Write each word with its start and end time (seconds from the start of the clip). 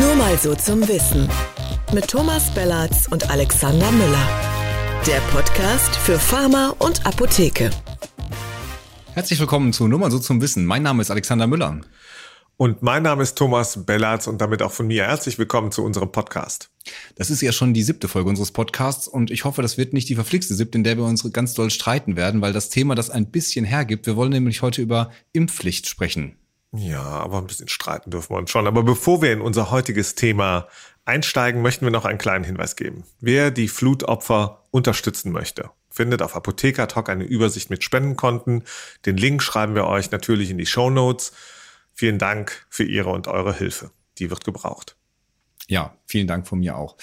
Nur 0.00 0.16
mal 0.16 0.36
so 0.36 0.56
zum 0.56 0.88
Wissen. 0.88 1.28
Mit 1.92 2.08
Thomas 2.08 2.52
Bellatz 2.52 3.06
und 3.08 3.30
Alexander 3.30 3.92
Müller. 3.92 4.28
Der 5.06 5.20
Podcast 5.30 5.94
für 5.94 6.18
Pharma 6.18 6.74
und 6.80 7.06
Apotheke. 7.06 7.70
Herzlich 9.12 9.38
willkommen 9.38 9.72
zu 9.72 9.86
Nur 9.86 10.00
mal 10.00 10.10
so 10.10 10.18
zum 10.18 10.42
Wissen. 10.42 10.66
Mein 10.66 10.82
Name 10.82 11.00
ist 11.00 11.12
Alexander 11.12 11.46
Müller. 11.46 11.80
Und 12.56 12.82
mein 12.82 13.04
Name 13.04 13.22
ist 13.22 13.38
Thomas 13.38 13.86
Bellatz 13.86 14.26
und 14.26 14.40
damit 14.40 14.62
auch 14.62 14.72
von 14.72 14.88
mir 14.88 15.04
herzlich 15.04 15.38
willkommen 15.38 15.70
zu 15.70 15.84
unserem 15.84 16.10
Podcast. 16.10 16.70
Das 17.14 17.30
ist 17.30 17.40
ja 17.40 17.52
schon 17.52 17.72
die 17.72 17.84
siebte 17.84 18.08
Folge 18.08 18.30
unseres 18.30 18.50
Podcasts 18.50 19.06
und 19.06 19.30
ich 19.30 19.44
hoffe, 19.44 19.62
das 19.62 19.78
wird 19.78 19.92
nicht 19.92 20.08
die 20.08 20.16
verflixte 20.16 20.54
siebte, 20.54 20.76
in 20.76 20.82
der 20.82 20.96
wir 20.96 21.04
uns 21.04 21.22
ganz 21.32 21.54
doll 21.54 21.70
streiten 21.70 22.16
werden, 22.16 22.40
weil 22.40 22.52
das 22.52 22.68
Thema 22.68 22.96
das 22.96 23.10
ein 23.10 23.30
bisschen 23.30 23.64
hergibt. 23.64 24.06
Wir 24.06 24.16
wollen 24.16 24.32
nämlich 24.32 24.60
heute 24.60 24.82
über 24.82 25.12
Impfpflicht 25.32 25.86
sprechen. 25.86 26.36
Ja, 26.76 27.02
aber 27.02 27.38
ein 27.38 27.46
bisschen 27.46 27.68
streiten 27.68 28.10
dürfen 28.10 28.34
wir 28.34 28.38
uns 28.38 28.50
schon. 28.50 28.66
Aber 28.66 28.82
bevor 28.82 29.22
wir 29.22 29.32
in 29.32 29.40
unser 29.40 29.70
heutiges 29.70 30.16
Thema 30.16 30.66
einsteigen, 31.04 31.62
möchten 31.62 31.86
wir 31.86 31.92
noch 31.92 32.04
einen 32.04 32.18
kleinen 32.18 32.44
Hinweis 32.44 32.74
geben. 32.74 33.04
Wer 33.20 33.52
die 33.52 33.68
Flutopfer 33.68 34.64
unterstützen 34.72 35.30
möchte, 35.30 35.70
findet 35.88 36.20
auf 36.20 36.34
Apotheker 36.34 36.88
Talk 36.88 37.08
eine 37.08 37.24
Übersicht 37.24 37.70
mit 37.70 37.84
Spendenkonten. 37.84 38.64
Den 39.06 39.16
Link 39.16 39.42
schreiben 39.42 39.76
wir 39.76 39.86
euch 39.86 40.10
natürlich 40.10 40.50
in 40.50 40.58
die 40.58 40.66
Show 40.66 40.90
Notes. 40.90 41.32
Vielen 41.92 42.18
Dank 42.18 42.66
für 42.68 42.84
Ihre 42.84 43.10
und 43.10 43.28
eure 43.28 43.54
Hilfe. 43.54 43.92
Die 44.18 44.30
wird 44.30 44.44
gebraucht. 44.44 44.96
Ja, 45.68 45.96
vielen 46.06 46.26
Dank 46.26 46.48
von 46.48 46.58
mir 46.58 46.76
auch. 46.76 46.96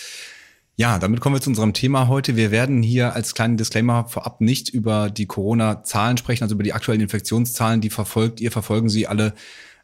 Ja, 0.78 0.98
damit 1.00 1.20
kommen 1.20 1.36
wir 1.36 1.42
zu 1.42 1.50
unserem 1.50 1.74
Thema 1.74 2.08
heute. 2.08 2.36
Wir 2.36 2.50
werden 2.50 2.82
hier 2.82 3.14
als 3.14 3.36
kleinen 3.36 3.58
Disclaimer 3.58 4.08
vorab 4.08 4.42
nicht 4.42 4.70
über 4.70 5.10
die 5.10 5.26
Corona-Zahlen 5.26 6.18
sprechen, 6.18 6.44
also 6.44 6.56
über 6.56 6.64
die 6.64 6.74
aktuellen 6.74 7.02
Infektionszahlen, 7.02 7.82
die 7.82 7.90
verfolgt 7.90 8.40
ihr, 8.40 8.52
verfolgen 8.52 8.90
sie 8.90 9.06
alle. 9.06 9.34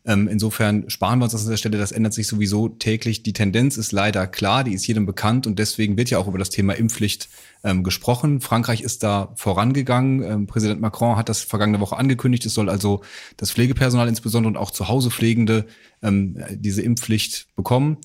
Ähm, 0.06 0.30
insofern 0.30 0.90
sparen 0.90 1.20
wir 1.20 1.26
uns 1.26 1.34
das 1.34 1.44
an 1.44 1.50
der 1.50 1.58
Stelle, 1.58 1.78
das 1.78 1.92
ändert 1.92 2.14
sich 2.14 2.28
sowieso 2.28 2.70
täglich. 2.70 3.24
Die 3.24 3.34
Tendenz 3.34 3.76
ist 3.76 3.92
leider 3.92 4.26
klar, 4.26 4.64
die 4.64 4.74
ist 4.74 4.88
jedem 4.88 5.06
bekannt 5.06 5.46
und 5.46 5.60
deswegen 5.60 5.98
wird 5.98 6.10
ja 6.10 6.18
auch 6.18 6.30
über 6.30 6.38
das 6.38 6.50
Thema 6.50 6.74
Impfpflicht 6.74 7.28
ähm, 7.66 7.84
gesprochen. 7.84 8.40
Frankreich 8.40 8.82
ist 8.82 9.04
da 9.04 9.34
vorangegangen. 9.36 10.24
Ähm, 10.24 10.48
Präsident 10.48 10.80
Macron 10.80 11.18
hat 11.18 11.28
das 11.28 11.42
vergangene 11.42 11.82
Woche 11.82 11.98
angekündigt. 11.98 12.46
Es 12.46 12.54
soll 12.54 12.70
also 12.70 13.02
das 13.36 13.52
Pflegepersonal 13.52 14.08
insbesondere 14.08 14.52
und 14.52 14.58
auch 14.58 14.72
zu 14.72 14.88
Hause 14.88 15.12
Pflegende 15.12 15.66
ähm, 16.02 16.42
diese 16.52 16.82
Impfpflicht 16.82 17.48
bekommen. 17.58 17.98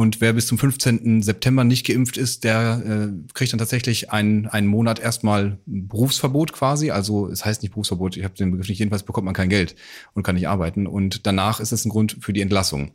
Und 0.00 0.22
wer 0.22 0.32
bis 0.32 0.46
zum 0.46 0.56
15. 0.56 1.20
September 1.20 1.62
nicht 1.62 1.86
geimpft 1.86 2.16
ist, 2.16 2.44
der 2.44 2.82
äh, 2.86 3.32
kriegt 3.34 3.52
dann 3.52 3.58
tatsächlich 3.58 4.10
einen, 4.10 4.46
einen 4.46 4.66
Monat 4.66 4.98
erstmal 4.98 5.58
Berufsverbot 5.66 6.54
quasi. 6.54 6.90
Also 6.90 7.28
es 7.28 7.44
heißt 7.44 7.60
nicht 7.60 7.72
Berufsverbot, 7.72 8.16
ich 8.16 8.24
habe 8.24 8.34
den 8.34 8.50
Begriff 8.50 8.70
nicht, 8.70 8.78
jedenfalls 8.78 9.02
bekommt 9.02 9.26
man 9.26 9.34
kein 9.34 9.50
Geld 9.50 9.76
und 10.14 10.22
kann 10.22 10.36
nicht 10.36 10.48
arbeiten. 10.48 10.86
Und 10.86 11.26
danach 11.26 11.60
ist 11.60 11.72
es 11.72 11.84
ein 11.84 11.90
Grund 11.90 12.16
für 12.22 12.32
die 12.32 12.40
Entlassung. 12.40 12.92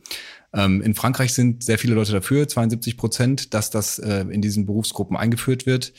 Ähm, 0.52 0.82
in 0.82 0.96
Frankreich 0.96 1.32
sind 1.32 1.62
sehr 1.62 1.78
viele 1.78 1.94
Leute 1.94 2.10
dafür, 2.10 2.48
72 2.48 2.96
Prozent, 2.96 3.54
dass 3.54 3.70
das 3.70 4.00
äh, 4.00 4.24
in 4.28 4.42
diesen 4.42 4.66
Berufsgruppen 4.66 5.16
eingeführt 5.16 5.64
wird. 5.64 5.92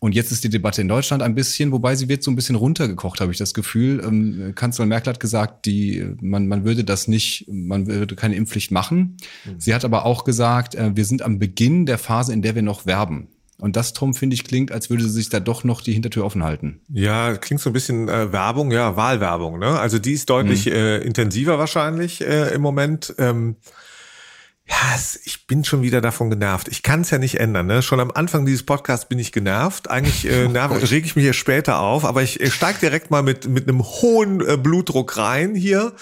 Und 0.00 0.14
jetzt 0.14 0.32
ist 0.32 0.42
die 0.42 0.48
Debatte 0.48 0.80
in 0.80 0.88
Deutschland 0.88 1.22
ein 1.22 1.34
bisschen, 1.34 1.72
wobei 1.72 1.94
sie 1.94 2.08
wird 2.08 2.22
so 2.22 2.30
ein 2.30 2.34
bisschen 2.34 2.56
runtergekocht, 2.56 3.20
habe 3.20 3.32
ich 3.32 3.38
das 3.38 3.52
Gefühl. 3.52 4.02
Ähm, 4.02 4.54
Kanzlerin 4.54 4.88
Merkel 4.88 5.12
hat 5.12 5.20
gesagt, 5.20 5.66
die, 5.66 6.14
man, 6.22 6.48
man 6.48 6.64
würde 6.64 6.84
das 6.84 7.06
nicht, 7.06 7.44
man 7.48 7.86
würde 7.86 8.16
keine 8.16 8.34
Impfpflicht 8.34 8.70
machen. 8.70 9.18
Mhm. 9.44 9.60
Sie 9.60 9.74
hat 9.74 9.84
aber 9.84 10.06
auch 10.06 10.24
gesagt, 10.24 10.74
äh, 10.74 10.96
wir 10.96 11.04
sind 11.04 11.20
am 11.20 11.38
Beginn 11.38 11.84
der 11.84 11.98
Phase, 11.98 12.32
in 12.32 12.40
der 12.40 12.54
wir 12.54 12.62
noch 12.62 12.86
werben. 12.86 13.28
Und 13.58 13.76
das, 13.76 13.92
Tom, 13.92 14.14
finde 14.14 14.32
ich, 14.32 14.44
klingt, 14.44 14.72
als 14.72 14.88
würde 14.88 15.02
sie 15.02 15.10
sich 15.10 15.28
da 15.28 15.38
doch 15.38 15.64
noch 15.64 15.82
die 15.82 15.92
Hintertür 15.92 16.24
offen 16.24 16.42
halten. 16.42 16.80
Ja, 16.88 17.36
klingt 17.36 17.60
so 17.60 17.68
ein 17.68 17.74
bisschen 17.74 18.08
äh, 18.08 18.32
Werbung, 18.32 18.72
ja, 18.72 18.96
Wahlwerbung. 18.96 19.58
Ne? 19.58 19.78
Also 19.78 19.98
die 19.98 20.12
ist 20.12 20.30
deutlich 20.30 20.64
mhm. 20.64 20.72
äh, 20.72 20.98
intensiver 21.00 21.58
wahrscheinlich 21.58 22.22
äh, 22.22 22.54
im 22.54 22.62
Moment. 22.62 23.14
Ähm 23.18 23.56
ja, 24.70 24.98
ich 25.24 25.48
bin 25.48 25.64
schon 25.64 25.82
wieder 25.82 26.00
davon 26.00 26.30
genervt. 26.30 26.68
Ich 26.68 26.84
kann 26.84 27.00
es 27.00 27.10
ja 27.10 27.18
nicht 27.18 27.40
ändern. 27.40 27.66
Ne? 27.66 27.82
Schon 27.82 27.98
am 27.98 28.12
Anfang 28.12 28.46
dieses 28.46 28.62
Podcasts 28.62 29.08
bin 29.08 29.18
ich 29.18 29.32
genervt. 29.32 29.90
Eigentlich 29.90 30.24
äh, 30.26 30.46
nerv, 30.48 30.70
reg 30.72 31.04
ich 31.04 31.16
mich 31.16 31.24
hier 31.24 31.32
später 31.32 31.80
auf, 31.80 32.04
aber 32.04 32.22
ich, 32.22 32.40
ich 32.40 32.54
steige 32.54 32.78
direkt 32.78 33.10
mal 33.10 33.22
mit, 33.22 33.48
mit 33.48 33.68
einem 33.68 33.82
hohen 33.82 34.46
äh, 34.46 34.56
Blutdruck 34.56 35.16
rein 35.16 35.56
hier. 35.56 35.92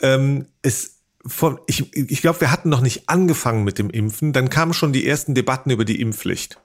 Ähm, 0.00 0.46
es 0.62 0.94
von, 1.26 1.58
ich 1.66 1.94
ich 1.94 2.22
glaube, 2.22 2.40
wir 2.40 2.50
hatten 2.50 2.70
noch 2.70 2.80
nicht 2.80 3.10
angefangen 3.10 3.64
mit 3.64 3.78
dem 3.78 3.90
Impfen. 3.90 4.32
Dann 4.32 4.48
kamen 4.48 4.72
schon 4.72 4.94
die 4.94 5.06
ersten 5.06 5.34
Debatten 5.34 5.70
über 5.70 5.84
die 5.84 6.00
Impfpflicht. 6.00 6.58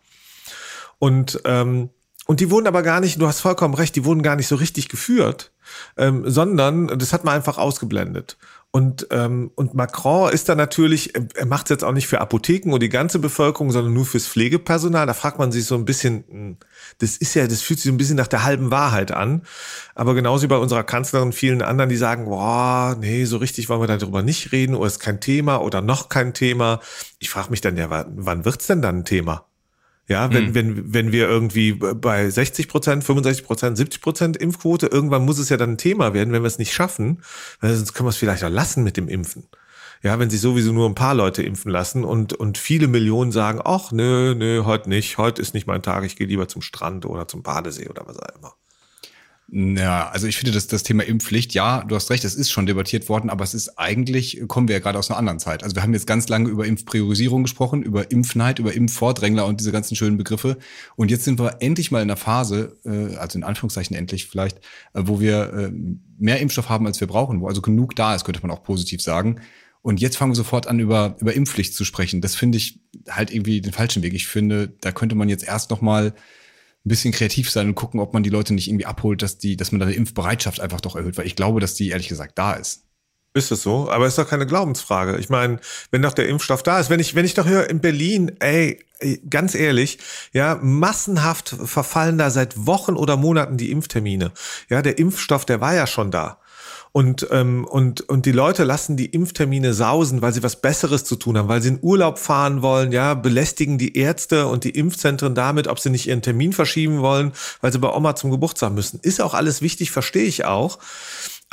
Und 0.99 1.41
ähm, 1.43 1.89
und 2.25 2.39
die 2.39 2.49
wurden 2.49 2.67
aber 2.67 2.83
gar 2.83 3.01
nicht, 3.01 3.19
du 3.19 3.27
hast 3.27 3.41
vollkommen 3.41 3.73
recht, 3.73 3.97
die 3.97 4.05
wurden 4.05 4.23
gar 4.23 4.37
nicht 4.37 4.47
so 4.47 4.55
richtig 4.55 4.87
geführt, 4.87 5.51
ähm, 5.97 6.23
sondern 6.25 6.87
das 6.87 7.11
hat 7.11 7.25
man 7.25 7.35
einfach 7.35 7.57
ausgeblendet. 7.57 8.37
Und, 8.75 9.05
ähm, 9.11 9.51
und 9.53 9.75
Macron 9.75 10.33
ist 10.33 10.49
da 10.49 10.55
natürlich, 10.55 11.13
er 11.35 11.45
macht 11.45 11.67
es 11.67 11.69
jetzt 11.69 11.83
auch 11.83 11.91
nicht 11.91 12.07
für 12.07 12.19
Apotheken 12.19 12.73
und 12.73 12.81
die 12.81 12.89
ganze 12.89 13.19
Bevölkerung, 13.19 13.69
sondern 13.69 13.93
nur 13.93 14.03
fürs 14.03 14.25
Pflegepersonal. 14.25 15.05
Da 15.05 15.13
fragt 15.13 15.37
man 15.37 15.51
sich 15.51 15.65
so 15.65 15.75
ein 15.75 15.85
bisschen, 15.85 16.23
hm, 16.27 16.57
das 16.97 17.17
ist 17.17 17.35
ja, 17.35 17.45
das 17.45 17.61
fühlt 17.61 17.79
sich 17.79 17.89
so 17.89 17.93
ein 17.93 17.97
bisschen 17.97 18.17
nach 18.17 18.27
der 18.27 18.43
halben 18.43 18.71
Wahrheit 18.71 19.11
an. 19.11 19.43
Aber 19.93 20.15
genauso 20.15 20.41
wie 20.41 20.47
bei 20.47 20.57
unserer 20.57 20.83
Kanzlerin 20.83 21.27
und 21.27 21.35
vielen 21.35 21.61
anderen, 21.61 21.91
die 21.91 21.97
sagen, 21.97 22.25
boah, 22.25 22.97
nee, 22.99 23.25
so 23.25 23.37
richtig 23.37 23.69
wollen 23.69 23.81
wir 23.81 23.87
darüber 23.95 24.23
nicht 24.23 24.51
reden 24.51 24.73
oder 24.73 24.87
ist 24.87 24.99
kein 24.99 25.21
Thema 25.21 25.57
oder 25.61 25.81
noch 25.81 26.09
kein 26.09 26.33
Thema. 26.33 26.79
Ich 27.19 27.29
frage 27.29 27.51
mich 27.51 27.61
dann 27.61 27.77
ja, 27.77 27.91
wann 27.91 28.43
wird's 28.43 28.65
denn 28.65 28.81
dann 28.81 28.99
ein 29.01 29.05
Thema? 29.05 29.45
Ja, 30.07 30.33
wenn, 30.33 30.49
mhm. 30.49 30.55
wenn, 30.55 30.93
wenn 30.93 31.11
wir 31.13 31.29
irgendwie 31.29 31.73
bei 31.73 32.29
60 32.29 32.67
Prozent, 32.67 33.03
65 33.05 33.45
Prozent, 33.45 33.77
70 33.77 34.01
Prozent 34.01 34.37
Impfquote, 34.37 34.87
irgendwann 34.87 35.23
muss 35.23 35.39
es 35.39 35.47
ja 35.47 35.55
dann 35.55 35.71
ein 35.71 35.77
Thema 35.77 36.13
werden, 36.13 36.33
wenn 36.33 36.43
wir 36.43 36.47
es 36.47 36.59
nicht 36.59 36.73
schaffen, 36.73 37.21
sonst 37.61 37.93
können 37.93 38.07
wir 38.07 38.09
es 38.11 38.17
vielleicht 38.17 38.43
auch 38.43 38.49
lassen 38.49 38.83
mit 38.83 38.97
dem 38.97 39.07
Impfen. 39.07 39.47
Ja, 40.01 40.19
wenn 40.19 40.29
sich 40.29 40.41
sowieso 40.41 40.73
nur 40.73 40.89
ein 40.89 40.95
paar 40.95 41.15
Leute 41.15 41.43
impfen 41.43 41.71
lassen 41.71 42.03
und, 42.03 42.33
und 42.33 42.57
viele 42.57 42.89
Millionen 42.89 43.31
sagen, 43.31 43.61
ach, 43.63 43.93
nö, 43.93 44.35
nö, 44.35 44.65
heute 44.65 44.89
nicht, 44.89 45.17
heute 45.17 45.41
ist 45.41 45.53
nicht 45.53 45.65
mein 45.67 45.81
Tag, 45.81 46.03
ich 46.03 46.17
gehe 46.17 46.27
lieber 46.27 46.49
zum 46.49 46.61
Strand 46.61 47.05
oder 47.05 47.25
zum 47.25 47.41
Badesee 47.41 47.87
oder 47.87 48.05
was 48.05 48.19
auch 48.19 48.35
immer. 48.35 48.53
Ja, 49.55 50.09
also 50.09 50.25
ich 50.25 50.37
finde, 50.37 50.51
dass 50.51 50.65
das 50.65 50.81
Thema 50.81 51.03
Impfpflicht, 51.03 51.53
ja, 51.53 51.83
du 51.83 51.95
hast 51.95 52.09
recht, 52.09 52.23
es 52.23 52.33
ist 52.33 52.49
schon 52.49 52.65
debattiert 52.65 53.07
worden, 53.07 53.29
aber 53.29 53.43
es 53.43 53.53
ist 53.53 53.77
eigentlich, 53.77 54.41
kommen 54.47 54.67
wir 54.67 54.73
ja 54.73 54.79
gerade 54.79 54.97
aus 54.97 55.11
einer 55.11 55.19
anderen 55.19 55.37
Zeit. 55.37 55.63
Also 55.63 55.75
wir 55.75 55.83
haben 55.83 55.93
jetzt 55.93 56.07
ganz 56.07 56.27
lange 56.27 56.49
über 56.49 56.65
Impfpriorisierung 56.65 57.43
gesprochen, 57.43 57.83
über 57.83 58.09
Impfneid, 58.09 58.57
über 58.57 58.73
Impfvordrängler 58.73 59.45
und 59.45 59.59
diese 59.59 59.71
ganzen 59.71 59.95
schönen 59.95 60.17
Begriffe. 60.17 60.57
Und 60.95 61.11
jetzt 61.11 61.23
sind 61.23 61.39
wir 61.39 61.57
endlich 61.59 61.91
mal 61.91 62.01
in 62.01 62.07
der 62.07 62.17
Phase, 62.17 62.77
äh, 62.83 63.15
also 63.17 63.37
in 63.37 63.43
Anführungszeichen 63.43 63.95
endlich 63.95 64.25
vielleicht, 64.25 64.57
äh, 64.95 65.03
wo 65.05 65.19
wir 65.19 65.53
äh, 65.53 65.71
mehr 66.17 66.39
Impfstoff 66.39 66.69
haben, 66.69 66.87
als 66.87 66.99
wir 66.99 67.07
brauchen, 67.07 67.39
wo 67.39 67.47
also 67.47 67.61
genug 67.61 67.95
da 67.95 68.15
ist, 68.15 68.25
könnte 68.25 68.41
man 68.41 68.49
auch 68.49 68.63
positiv 68.63 69.03
sagen. 69.03 69.39
Und 69.83 70.01
jetzt 70.01 70.17
fangen 70.17 70.31
wir 70.31 70.35
sofort 70.35 70.65
an, 70.65 70.79
über, 70.79 71.15
über 71.19 71.35
Impfpflicht 71.35 71.75
zu 71.75 71.85
sprechen. 71.85 72.21
Das 72.21 72.33
finde 72.33 72.57
ich 72.57 72.79
halt 73.07 73.31
irgendwie 73.31 73.61
den 73.61 73.71
falschen 73.73 74.01
Weg. 74.01 74.15
Ich 74.15 74.25
finde, 74.25 74.73
da 74.81 74.91
könnte 74.91 75.13
man 75.13 75.29
jetzt 75.29 75.43
erst 75.43 75.69
noch 75.69 75.81
mal 75.81 76.15
ein 76.85 76.89
bisschen 76.89 77.13
kreativ 77.13 77.49
sein 77.49 77.67
und 77.69 77.75
gucken, 77.75 77.99
ob 77.99 78.13
man 78.13 78.23
die 78.23 78.29
Leute 78.29 78.53
nicht 78.53 78.67
irgendwie 78.67 78.85
abholt, 78.85 79.21
dass 79.21 79.37
die, 79.37 79.55
dass 79.55 79.71
man 79.71 79.79
da 79.79 79.85
die 79.85 79.95
Impfbereitschaft 79.95 80.59
einfach 80.59 80.81
doch 80.81 80.95
erhöht, 80.95 81.17
weil 81.17 81.27
ich 81.27 81.35
glaube, 81.35 81.59
dass 81.59 81.75
die 81.75 81.89
ehrlich 81.89 82.09
gesagt 82.09 82.37
da 82.37 82.53
ist. 82.53 82.83
Ist 83.35 83.51
es 83.51 83.63
so? 83.63 83.89
Aber 83.89 84.05
ist 84.05 84.17
doch 84.19 84.29
keine 84.29 84.45
Glaubensfrage. 84.45 85.17
Ich 85.17 85.29
meine, 85.29 85.59
wenn 85.89 86.03
doch 86.03 86.13
der 86.13 86.27
Impfstoff 86.27 86.61
da 86.61 86.79
ist, 86.79 86.91
wenn 86.91 86.99
ich, 86.99 87.15
wenn 87.15 87.25
ich 87.25 87.33
doch 87.33 87.47
höre 87.47 87.67
in 87.67 87.79
Berlin, 87.79 88.31
ey, 88.39 88.85
ganz 89.27 89.55
ehrlich, 89.55 89.97
ja, 90.33 90.59
massenhaft 90.61 91.49
verfallen 91.49 92.19
da 92.19 92.29
seit 92.29 92.67
Wochen 92.67 92.95
oder 92.95 93.17
Monaten 93.17 93.57
die 93.57 93.71
Impftermine. 93.71 94.31
Ja, 94.69 94.83
der 94.83 94.99
Impfstoff, 94.99 95.45
der 95.45 95.61
war 95.61 95.73
ja 95.73 95.87
schon 95.87 96.11
da. 96.11 96.37
Und, 96.95 97.27
ähm, 97.31 97.65
und, 97.65 98.01
und 98.01 98.27
die 98.27 98.31
Leute 98.31 98.63
lassen 98.63 98.97
die 98.97 99.07
Impftermine 99.07 99.73
sausen, 99.73 100.21
weil 100.21 100.31
sie 100.31 100.43
was 100.43 100.61
Besseres 100.61 101.03
zu 101.03 101.15
tun 101.15 101.39
haben, 101.39 101.47
weil 101.47 101.59
sie 101.59 101.69
in 101.69 101.79
Urlaub 101.81 102.19
fahren 102.19 102.61
wollen, 102.61 102.91
ja, 102.91 103.15
belästigen 103.15 103.79
die 103.79 103.97
Ärzte 103.97 104.45
und 104.45 104.63
die 104.63 104.69
Impfzentren 104.69 105.33
damit, 105.33 105.67
ob 105.67 105.79
sie 105.79 105.89
nicht 105.89 106.07
ihren 106.07 106.21
Termin 106.21 106.53
verschieben 106.53 107.01
wollen, 107.01 107.31
weil 107.61 107.71
sie 107.71 107.79
bei 107.79 107.91
Oma 107.91 108.15
zum 108.15 108.29
Geburtstag 108.29 108.73
müssen. 108.73 108.99
Ist 109.01 109.21
auch 109.21 109.33
alles 109.33 109.63
wichtig, 109.63 109.89
verstehe 109.89 110.25
ich 110.25 110.45
auch 110.45 110.77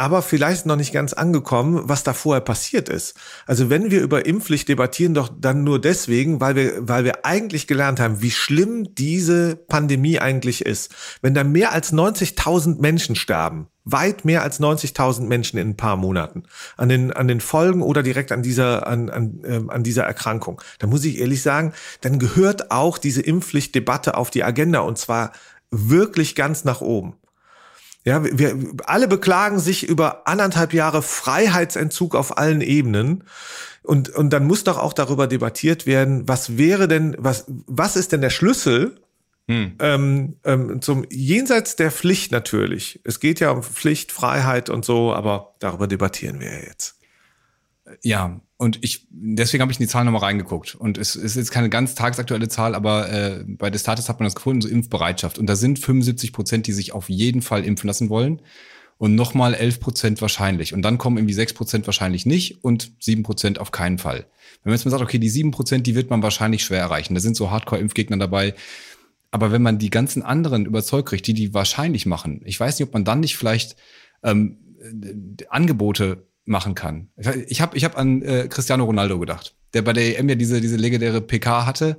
aber 0.00 0.22
vielleicht 0.22 0.64
noch 0.64 0.76
nicht 0.76 0.94
ganz 0.94 1.12
angekommen, 1.12 1.82
was 1.84 2.04
da 2.04 2.14
vorher 2.14 2.40
passiert 2.40 2.88
ist. 2.88 3.14
Also 3.44 3.68
wenn 3.68 3.90
wir 3.90 4.00
über 4.00 4.24
Impfpflicht 4.24 4.66
debattieren, 4.66 5.12
doch 5.12 5.28
dann 5.28 5.62
nur 5.62 5.78
deswegen, 5.78 6.40
weil 6.40 6.56
wir, 6.56 6.88
weil 6.88 7.04
wir 7.04 7.26
eigentlich 7.26 7.66
gelernt 7.66 8.00
haben, 8.00 8.22
wie 8.22 8.30
schlimm 8.30 8.94
diese 8.94 9.56
Pandemie 9.56 10.18
eigentlich 10.18 10.64
ist. 10.64 10.90
Wenn 11.20 11.34
da 11.34 11.44
mehr 11.44 11.72
als 11.72 11.92
90.000 11.92 12.80
Menschen 12.80 13.14
sterben, 13.14 13.66
weit 13.92 14.24
mehr 14.24 14.42
als 14.42 14.60
90.000 14.60 15.22
Menschen 15.22 15.58
in 15.58 15.70
ein 15.70 15.76
paar 15.76 15.96
Monaten 15.96 16.44
an 16.76 16.88
den, 16.88 17.12
an 17.12 17.28
den 17.28 17.40
Folgen 17.40 17.82
oder 17.82 18.02
direkt 18.02 18.32
an 18.32 18.42
dieser, 18.42 18.86
an, 18.86 19.10
an, 19.10 19.40
äh, 19.44 19.60
an 19.68 19.82
dieser 19.82 20.04
Erkrankung, 20.04 20.60
dann 20.78 20.90
muss 20.90 21.04
ich 21.04 21.18
ehrlich 21.18 21.42
sagen, 21.42 21.72
dann 22.00 22.18
gehört 22.18 22.70
auch 22.70 22.98
diese 22.98 23.22
Impfpflichtdebatte 23.22 24.16
auf 24.16 24.30
die 24.30 24.44
Agenda 24.44 24.80
und 24.80 24.98
zwar 24.98 25.32
wirklich 25.70 26.34
ganz 26.34 26.64
nach 26.64 26.80
oben. 26.80 27.14
Ja, 28.04 28.24
wir 28.24 28.56
alle 28.86 29.08
beklagen 29.08 29.58
sich 29.58 29.86
über 29.86 30.26
anderthalb 30.26 30.72
Jahre 30.72 31.02
Freiheitsentzug 31.02 32.14
auf 32.14 32.38
allen 32.38 32.62
Ebenen. 32.62 33.24
Und, 33.82 34.08
und 34.10 34.30
dann 34.30 34.46
muss 34.46 34.64
doch 34.64 34.78
auch 34.78 34.94
darüber 34.94 35.26
debattiert 35.26 35.86
werden, 35.86 36.26
was 36.26 36.56
wäre 36.56 36.88
denn, 36.88 37.14
was, 37.18 37.44
was 37.66 37.96
ist 37.96 38.12
denn 38.12 38.22
der 38.22 38.30
Schlüssel 38.30 39.00
hm. 39.50 39.72
ähm, 39.80 40.36
ähm, 40.44 40.80
zum 40.80 41.04
jenseits 41.10 41.74
der 41.74 41.90
Pflicht 41.90 42.30
natürlich. 42.30 43.00
Es 43.02 43.18
geht 43.18 43.40
ja 43.40 43.50
um 43.50 43.64
Pflicht, 43.64 44.12
Freiheit 44.12 44.70
und 44.70 44.84
so, 44.84 45.12
aber 45.12 45.56
darüber 45.58 45.88
debattieren 45.88 46.38
wir 46.38 46.52
ja 46.52 46.66
jetzt. 46.68 47.00
Ja, 48.02 48.40
und 48.58 48.78
ich 48.84 49.08
deswegen 49.10 49.62
habe 49.62 49.72
ich 49.72 49.80
in 49.80 49.86
die 49.86 49.90
Zahlen 49.90 50.04
nochmal 50.04 50.22
reingeguckt. 50.22 50.76
Und 50.76 50.98
es, 50.98 51.16
es 51.16 51.24
ist 51.24 51.36
jetzt 51.36 51.50
keine 51.50 51.68
ganz 51.68 51.96
tagesaktuelle 51.96 52.48
Zahl, 52.48 52.76
aber 52.76 53.10
äh, 53.10 53.44
bei 53.44 53.70
des 53.70 53.80
Status 53.80 54.08
hat 54.08 54.20
man 54.20 54.26
das 54.26 54.36
gefunden, 54.36 54.60
so 54.60 54.68
Impfbereitschaft. 54.68 55.36
Und 55.36 55.48
da 55.48 55.56
sind 55.56 55.80
75 55.80 56.32
Prozent, 56.32 56.68
die 56.68 56.72
sich 56.72 56.92
auf 56.92 57.10
jeden 57.10 57.42
Fall 57.42 57.64
impfen 57.64 57.88
lassen 57.88 58.08
wollen. 58.08 58.40
Und 58.98 59.16
nochmal 59.16 59.54
11 59.54 59.80
Prozent 59.80 60.22
wahrscheinlich. 60.22 60.74
Und 60.74 60.82
dann 60.82 60.98
kommen 60.98 61.16
irgendwie 61.16 61.34
6 61.34 61.54
Prozent 61.54 61.86
wahrscheinlich 61.86 62.24
nicht 62.24 62.62
und 62.62 62.92
7 63.00 63.24
Prozent 63.24 63.58
auf 63.58 63.72
keinen 63.72 63.98
Fall. 63.98 64.26
Wenn 64.62 64.70
man 64.70 64.74
jetzt 64.74 64.84
mal 64.84 64.90
sagt, 64.90 65.02
okay, 65.02 65.18
die 65.18 65.30
7 65.30 65.50
Prozent, 65.52 65.86
die 65.86 65.94
wird 65.94 66.10
man 66.10 66.22
wahrscheinlich 66.22 66.62
schwer 66.62 66.80
erreichen. 66.80 67.14
Da 67.14 67.20
sind 67.20 67.34
so 67.34 67.50
Hardcore-Impfgegner 67.50 68.18
dabei. 68.18 68.54
Aber 69.30 69.52
wenn 69.52 69.62
man 69.62 69.78
die 69.78 69.90
ganzen 69.90 70.22
anderen 70.22 70.66
überzeugt 70.66 71.08
kriegt, 71.08 71.26
die 71.26 71.34
die 71.34 71.54
wahrscheinlich 71.54 72.06
machen, 72.06 72.42
ich 72.44 72.58
weiß 72.58 72.78
nicht, 72.78 72.88
ob 72.88 72.94
man 72.94 73.04
dann 73.04 73.20
nicht 73.20 73.36
vielleicht 73.36 73.76
ähm, 74.22 74.58
Angebote 75.48 76.26
machen 76.44 76.74
kann. 76.74 77.10
Ich 77.46 77.60
habe 77.60 77.76
ich 77.76 77.84
hab 77.84 77.96
an 77.96 78.22
äh, 78.22 78.48
Cristiano 78.48 78.84
Ronaldo 78.84 79.18
gedacht, 79.18 79.54
der 79.72 79.82
bei 79.82 79.92
der 79.92 80.18
EM 80.18 80.28
ja 80.28 80.34
diese, 80.34 80.60
diese 80.60 80.76
legendäre 80.76 81.20
PK 81.20 81.64
hatte. 81.64 81.98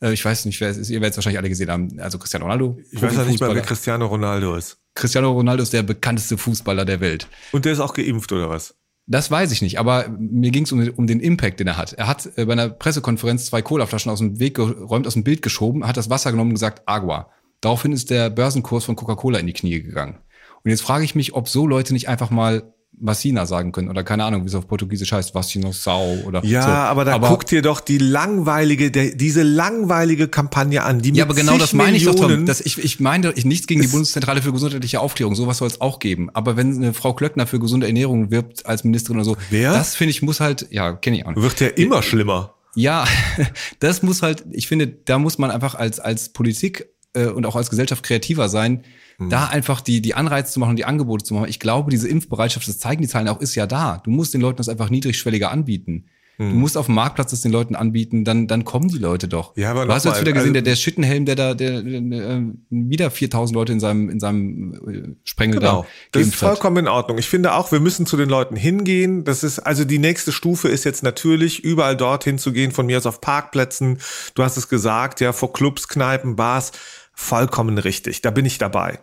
Äh, 0.00 0.12
ich 0.12 0.24
weiß 0.24 0.46
nicht, 0.46 0.60
wer 0.60 0.70
es 0.70 0.78
ist. 0.78 0.88
Ihr 0.88 1.00
werdet 1.00 1.12
es 1.12 1.18
wahrscheinlich 1.18 1.38
alle 1.38 1.48
gesehen 1.48 1.70
haben. 1.70 2.00
Also 2.00 2.18
Cristiano 2.18 2.46
Ronaldo. 2.46 2.78
Ich 2.90 3.02
weiß 3.02 3.14
ja 3.16 3.24
nicht 3.24 3.40
mal, 3.40 3.54
wer 3.54 3.62
Cristiano 3.62 4.06
Ronaldo 4.06 4.54
ist. 4.54 4.78
Cristiano 4.94 5.32
Ronaldo 5.32 5.62
ist 5.62 5.72
der 5.72 5.82
bekannteste 5.82 6.38
Fußballer 6.38 6.84
der 6.84 7.00
Welt. 7.00 7.28
Und 7.52 7.64
der 7.64 7.72
ist 7.72 7.80
auch 7.80 7.94
geimpft 7.94 8.32
oder 8.32 8.48
was? 8.48 8.74
Das 9.06 9.30
weiß 9.30 9.50
ich 9.50 9.62
nicht, 9.62 9.78
aber 9.78 10.08
mir 10.08 10.50
ging 10.50 10.64
es 10.64 10.72
um, 10.72 10.88
um, 10.96 11.06
den 11.06 11.20
Impact, 11.20 11.58
den 11.60 11.66
er 11.66 11.76
hat. 11.76 11.92
Er 11.92 12.06
hat 12.06 12.30
äh, 12.36 12.44
bei 12.44 12.52
einer 12.52 12.68
Pressekonferenz 12.68 13.46
zwei 13.46 13.60
Colaflaschen 13.60 14.12
aus 14.12 14.20
dem 14.20 14.38
Weg 14.38 14.54
geräumt, 14.54 15.06
aus 15.06 15.14
dem 15.14 15.24
Bild 15.24 15.42
geschoben, 15.42 15.86
hat 15.86 15.96
das 15.96 16.08
Wasser 16.08 16.30
genommen 16.30 16.50
und 16.50 16.54
gesagt, 16.54 16.82
Agua. 16.86 17.30
Daraufhin 17.60 17.92
ist 17.92 18.10
der 18.10 18.30
Börsenkurs 18.30 18.84
von 18.84 18.96
Coca-Cola 18.96 19.38
in 19.38 19.46
die 19.46 19.52
Knie 19.52 19.82
gegangen. 19.82 20.18
Und 20.64 20.70
jetzt 20.70 20.82
frage 20.82 21.04
ich 21.04 21.14
mich, 21.14 21.34
ob 21.34 21.48
so 21.48 21.66
Leute 21.66 21.92
nicht 21.92 22.08
einfach 22.08 22.30
mal 22.30 22.74
Vacina 23.04 23.46
sagen 23.46 23.72
können 23.72 23.88
oder 23.88 24.04
keine 24.04 24.24
Ahnung, 24.24 24.44
wie 24.44 24.48
es 24.48 24.54
auf 24.54 24.66
Portugiesisch 24.68 25.12
heißt, 25.12 25.34
Sau 25.72 26.16
oder 26.24 26.44
Ja, 26.44 26.62
so. 26.62 26.68
aber 26.68 27.04
da 27.04 27.14
aber, 27.14 27.28
guck 27.28 27.46
dir 27.46 27.60
doch 27.60 27.80
die 27.80 27.98
langweilige, 27.98 28.90
der, 28.90 29.14
diese 29.14 29.42
langweilige 29.42 30.28
Kampagne 30.28 30.82
an, 30.84 31.02
die 31.02 31.10
Ja, 31.12 31.24
aber 31.24 31.34
genau 31.34 31.58
das 31.58 31.72
meine 31.72 31.96
ich 31.96 32.04
doch, 32.04 32.14
Tom. 32.14 32.46
Dass 32.46 32.60
ich, 32.60 32.78
ich 32.78 33.00
meine 33.00 33.32
ich 33.34 33.44
nichts 33.44 33.66
gegen 33.66 33.82
die 33.82 33.88
Bundeszentrale 33.88 34.40
für 34.40 34.52
gesundheitliche 34.52 35.00
Aufklärung, 35.00 35.34
sowas 35.34 35.58
soll 35.58 35.68
es 35.68 35.80
auch 35.80 35.98
geben. 35.98 36.30
Aber 36.32 36.56
wenn 36.56 36.76
eine 36.76 36.94
Frau 36.94 37.12
Klöckner 37.12 37.46
für 37.46 37.58
gesunde 37.58 37.86
Ernährung 37.86 38.30
wirbt 38.30 38.66
als 38.66 38.84
Ministerin 38.84 39.16
oder 39.18 39.24
so, 39.24 39.36
Wer? 39.50 39.72
das 39.72 39.96
finde 39.96 40.12
ich 40.12 40.22
muss 40.22 40.40
halt, 40.40 40.68
ja, 40.70 40.92
kenne 40.92 41.16
ich 41.18 41.26
auch 41.26 41.30
nicht. 41.30 41.42
Wird 41.42 41.60
ja 41.60 41.68
immer 41.68 42.02
schlimmer. 42.02 42.54
Ja, 42.74 43.04
das 43.80 44.02
muss 44.02 44.22
halt, 44.22 44.44
ich 44.50 44.68
finde, 44.68 44.86
da 44.86 45.18
muss 45.18 45.38
man 45.38 45.50
einfach 45.50 45.74
als, 45.74 46.00
als 46.00 46.30
Politik 46.30 46.86
äh, 47.14 47.26
und 47.26 47.46
auch 47.46 47.56
als 47.56 47.70
Gesellschaft 47.70 48.02
kreativer 48.02 48.48
sein, 48.48 48.84
mhm. 49.18 49.30
da 49.30 49.46
einfach 49.46 49.80
die, 49.80 50.00
die 50.00 50.14
Anreize 50.14 50.52
zu 50.52 50.60
machen, 50.60 50.76
die 50.76 50.84
Angebote 50.84 51.24
zu 51.24 51.34
machen. 51.34 51.48
Ich 51.48 51.60
glaube, 51.60 51.90
diese 51.90 52.08
Impfbereitschaft, 52.08 52.66
das 52.66 52.78
zeigen 52.78 53.02
die 53.02 53.08
Zahlen 53.08 53.28
auch, 53.28 53.40
ist 53.40 53.54
ja 53.54 53.66
da. 53.66 54.00
Du 54.04 54.10
musst 54.10 54.34
den 54.34 54.40
Leuten 54.40 54.58
das 54.58 54.68
einfach 54.68 54.90
niedrigschwelliger 54.90 55.50
anbieten. 55.50 56.06
Du 56.38 56.44
mhm. 56.44 56.60
musst 56.60 56.78
auf 56.78 56.86
dem 56.86 56.94
Marktplatz 56.94 57.30
das 57.30 57.42
den 57.42 57.52
Leuten 57.52 57.76
anbieten, 57.76 58.24
dann, 58.24 58.48
dann 58.48 58.64
kommen 58.64 58.88
die 58.88 58.98
Leute 58.98 59.28
doch. 59.28 59.54
Ja, 59.56 59.70
aber 59.70 59.84
du 59.84 59.92
hast 59.92 60.04
jetzt 60.04 60.20
wieder 60.20 60.32
gesehen, 60.32 60.48
also, 60.48 60.52
der, 60.54 60.62
der 60.62 60.76
Schittenhelm, 60.76 61.26
der 61.26 61.36
da, 61.36 61.54
der, 61.54 61.82
der, 61.82 62.00
der, 62.00 62.30
äh, 62.30 62.42
wieder 62.70 63.10
4000 63.10 63.54
Leute 63.54 63.72
in 63.72 63.80
seinem, 63.80 64.08
in 64.08 64.18
seinem 64.18 64.72
äh, 64.72 65.14
Sprengel 65.24 65.60
genau. 65.60 65.82
da. 65.82 65.88
Das 66.12 66.22
ist 66.22 66.34
vollkommen 66.34 66.78
hat. 66.78 66.84
in 66.84 66.88
Ordnung. 66.88 67.18
Ich 67.18 67.28
finde 67.28 67.52
auch, 67.52 67.70
wir 67.70 67.80
müssen 67.80 68.06
zu 68.06 68.16
den 68.16 68.30
Leuten 68.30 68.56
hingehen. 68.56 69.24
Das 69.24 69.44
ist, 69.44 69.58
also 69.58 69.84
die 69.84 69.98
nächste 69.98 70.32
Stufe 70.32 70.68
ist 70.68 70.84
jetzt 70.84 71.02
natürlich, 71.02 71.62
überall 71.64 71.98
dorthin 71.98 72.38
zu 72.38 72.52
gehen, 72.52 72.72
von 72.72 72.86
mir 72.86 72.96
aus 72.96 73.06
auf 73.06 73.20
Parkplätzen. 73.20 73.98
Du 74.34 74.42
hast 74.42 74.56
es 74.56 74.68
gesagt, 74.68 75.20
ja, 75.20 75.34
vor 75.34 75.52
Clubs, 75.52 75.86
Kneipen, 75.86 76.34
Bars 76.34 76.72
vollkommen 77.14 77.78
richtig. 77.78 78.22
Da 78.22 78.30
bin 78.30 78.44
ich 78.44 78.58
dabei. 78.58 78.98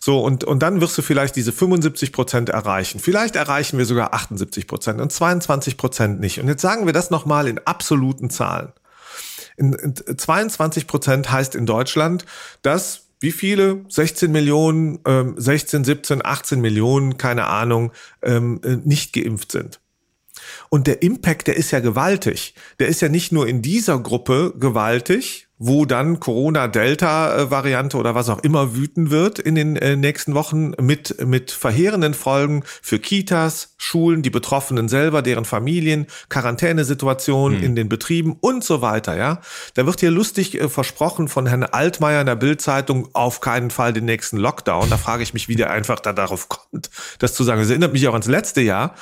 So, 0.00 0.20
und, 0.20 0.44
und 0.44 0.62
dann 0.62 0.80
wirst 0.82 0.98
du 0.98 1.02
vielleicht 1.02 1.34
diese 1.34 1.50
75 1.50 2.12
Prozent 2.12 2.50
erreichen. 2.50 3.00
Vielleicht 3.00 3.36
erreichen 3.36 3.78
wir 3.78 3.86
sogar 3.86 4.12
78 4.12 4.66
Prozent 4.66 5.00
und 5.00 5.10
22 5.10 5.78
Prozent 5.78 6.20
nicht. 6.20 6.40
Und 6.40 6.48
jetzt 6.48 6.60
sagen 6.60 6.84
wir 6.84 6.92
das 6.92 7.10
nochmal 7.10 7.48
in 7.48 7.58
absoluten 7.58 8.28
Zahlen. 8.28 8.72
In, 9.56 9.72
in 9.72 9.94
22 10.18 10.86
Prozent 10.86 11.30
heißt 11.30 11.54
in 11.54 11.64
Deutschland, 11.64 12.26
dass 12.60 13.04
wie 13.20 13.32
viele? 13.32 13.86
16 13.88 14.30
Millionen, 14.30 14.98
ähm, 15.06 15.34
16, 15.38 15.84
17, 15.84 16.22
18 16.22 16.60
Millionen, 16.60 17.16
keine 17.16 17.46
Ahnung, 17.46 17.90
ähm, 18.20 18.60
äh, 18.62 18.76
nicht 18.84 19.14
geimpft 19.14 19.52
sind. 19.52 19.80
Und 20.68 20.86
der 20.86 21.00
Impact, 21.02 21.46
der 21.46 21.56
ist 21.56 21.70
ja 21.70 21.80
gewaltig. 21.80 22.54
Der 22.78 22.88
ist 22.88 23.00
ja 23.00 23.08
nicht 23.08 23.32
nur 23.32 23.48
in 23.48 23.62
dieser 23.62 23.98
Gruppe 23.98 24.52
gewaltig, 24.58 25.43
wo 25.58 25.84
dann 25.84 26.18
Corona-Delta-Variante 26.18 27.96
oder 27.96 28.14
was 28.14 28.28
auch 28.28 28.40
immer 28.40 28.74
wüten 28.74 29.10
wird 29.10 29.38
in 29.38 29.54
den 29.54 29.76
äh, 29.76 29.94
nächsten 29.96 30.34
Wochen 30.34 30.72
mit, 30.80 31.24
mit 31.24 31.52
verheerenden 31.52 32.12
Folgen 32.14 32.64
für 32.82 32.98
Kitas, 32.98 33.74
Schulen, 33.76 34.22
die 34.22 34.30
Betroffenen 34.30 34.88
selber, 34.88 35.22
deren 35.22 35.44
Familien, 35.44 36.06
Quarantänesituationen 36.28 37.58
hm. 37.58 37.64
in 37.64 37.76
den 37.76 37.88
Betrieben 37.88 38.36
und 38.40 38.64
so 38.64 38.82
weiter, 38.82 39.16
ja. 39.16 39.40
Da 39.74 39.86
wird 39.86 40.00
hier 40.00 40.10
lustig 40.10 40.60
äh, 40.60 40.68
versprochen 40.68 41.28
von 41.28 41.46
Herrn 41.46 41.62
Altmaier 41.62 42.20
in 42.20 42.26
der 42.26 42.36
Bildzeitung 42.36 43.08
auf 43.12 43.40
keinen 43.40 43.70
Fall 43.70 43.92
den 43.92 44.06
nächsten 44.06 44.36
Lockdown. 44.36 44.90
Da 44.90 44.96
frage 44.96 45.22
ich 45.22 45.34
mich, 45.34 45.48
wie 45.48 45.56
der 45.56 45.70
einfach 45.70 46.00
da 46.00 46.12
darauf 46.12 46.48
kommt, 46.48 46.90
das 47.20 47.34
zu 47.34 47.44
sagen. 47.44 47.60
Das 47.60 47.70
erinnert 47.70 47.92
mich 47.92 48.08
auch 48.08 48.12
ans 48.12 48.26
letzte 48.26 48.60
Jahr, 48.60 48.94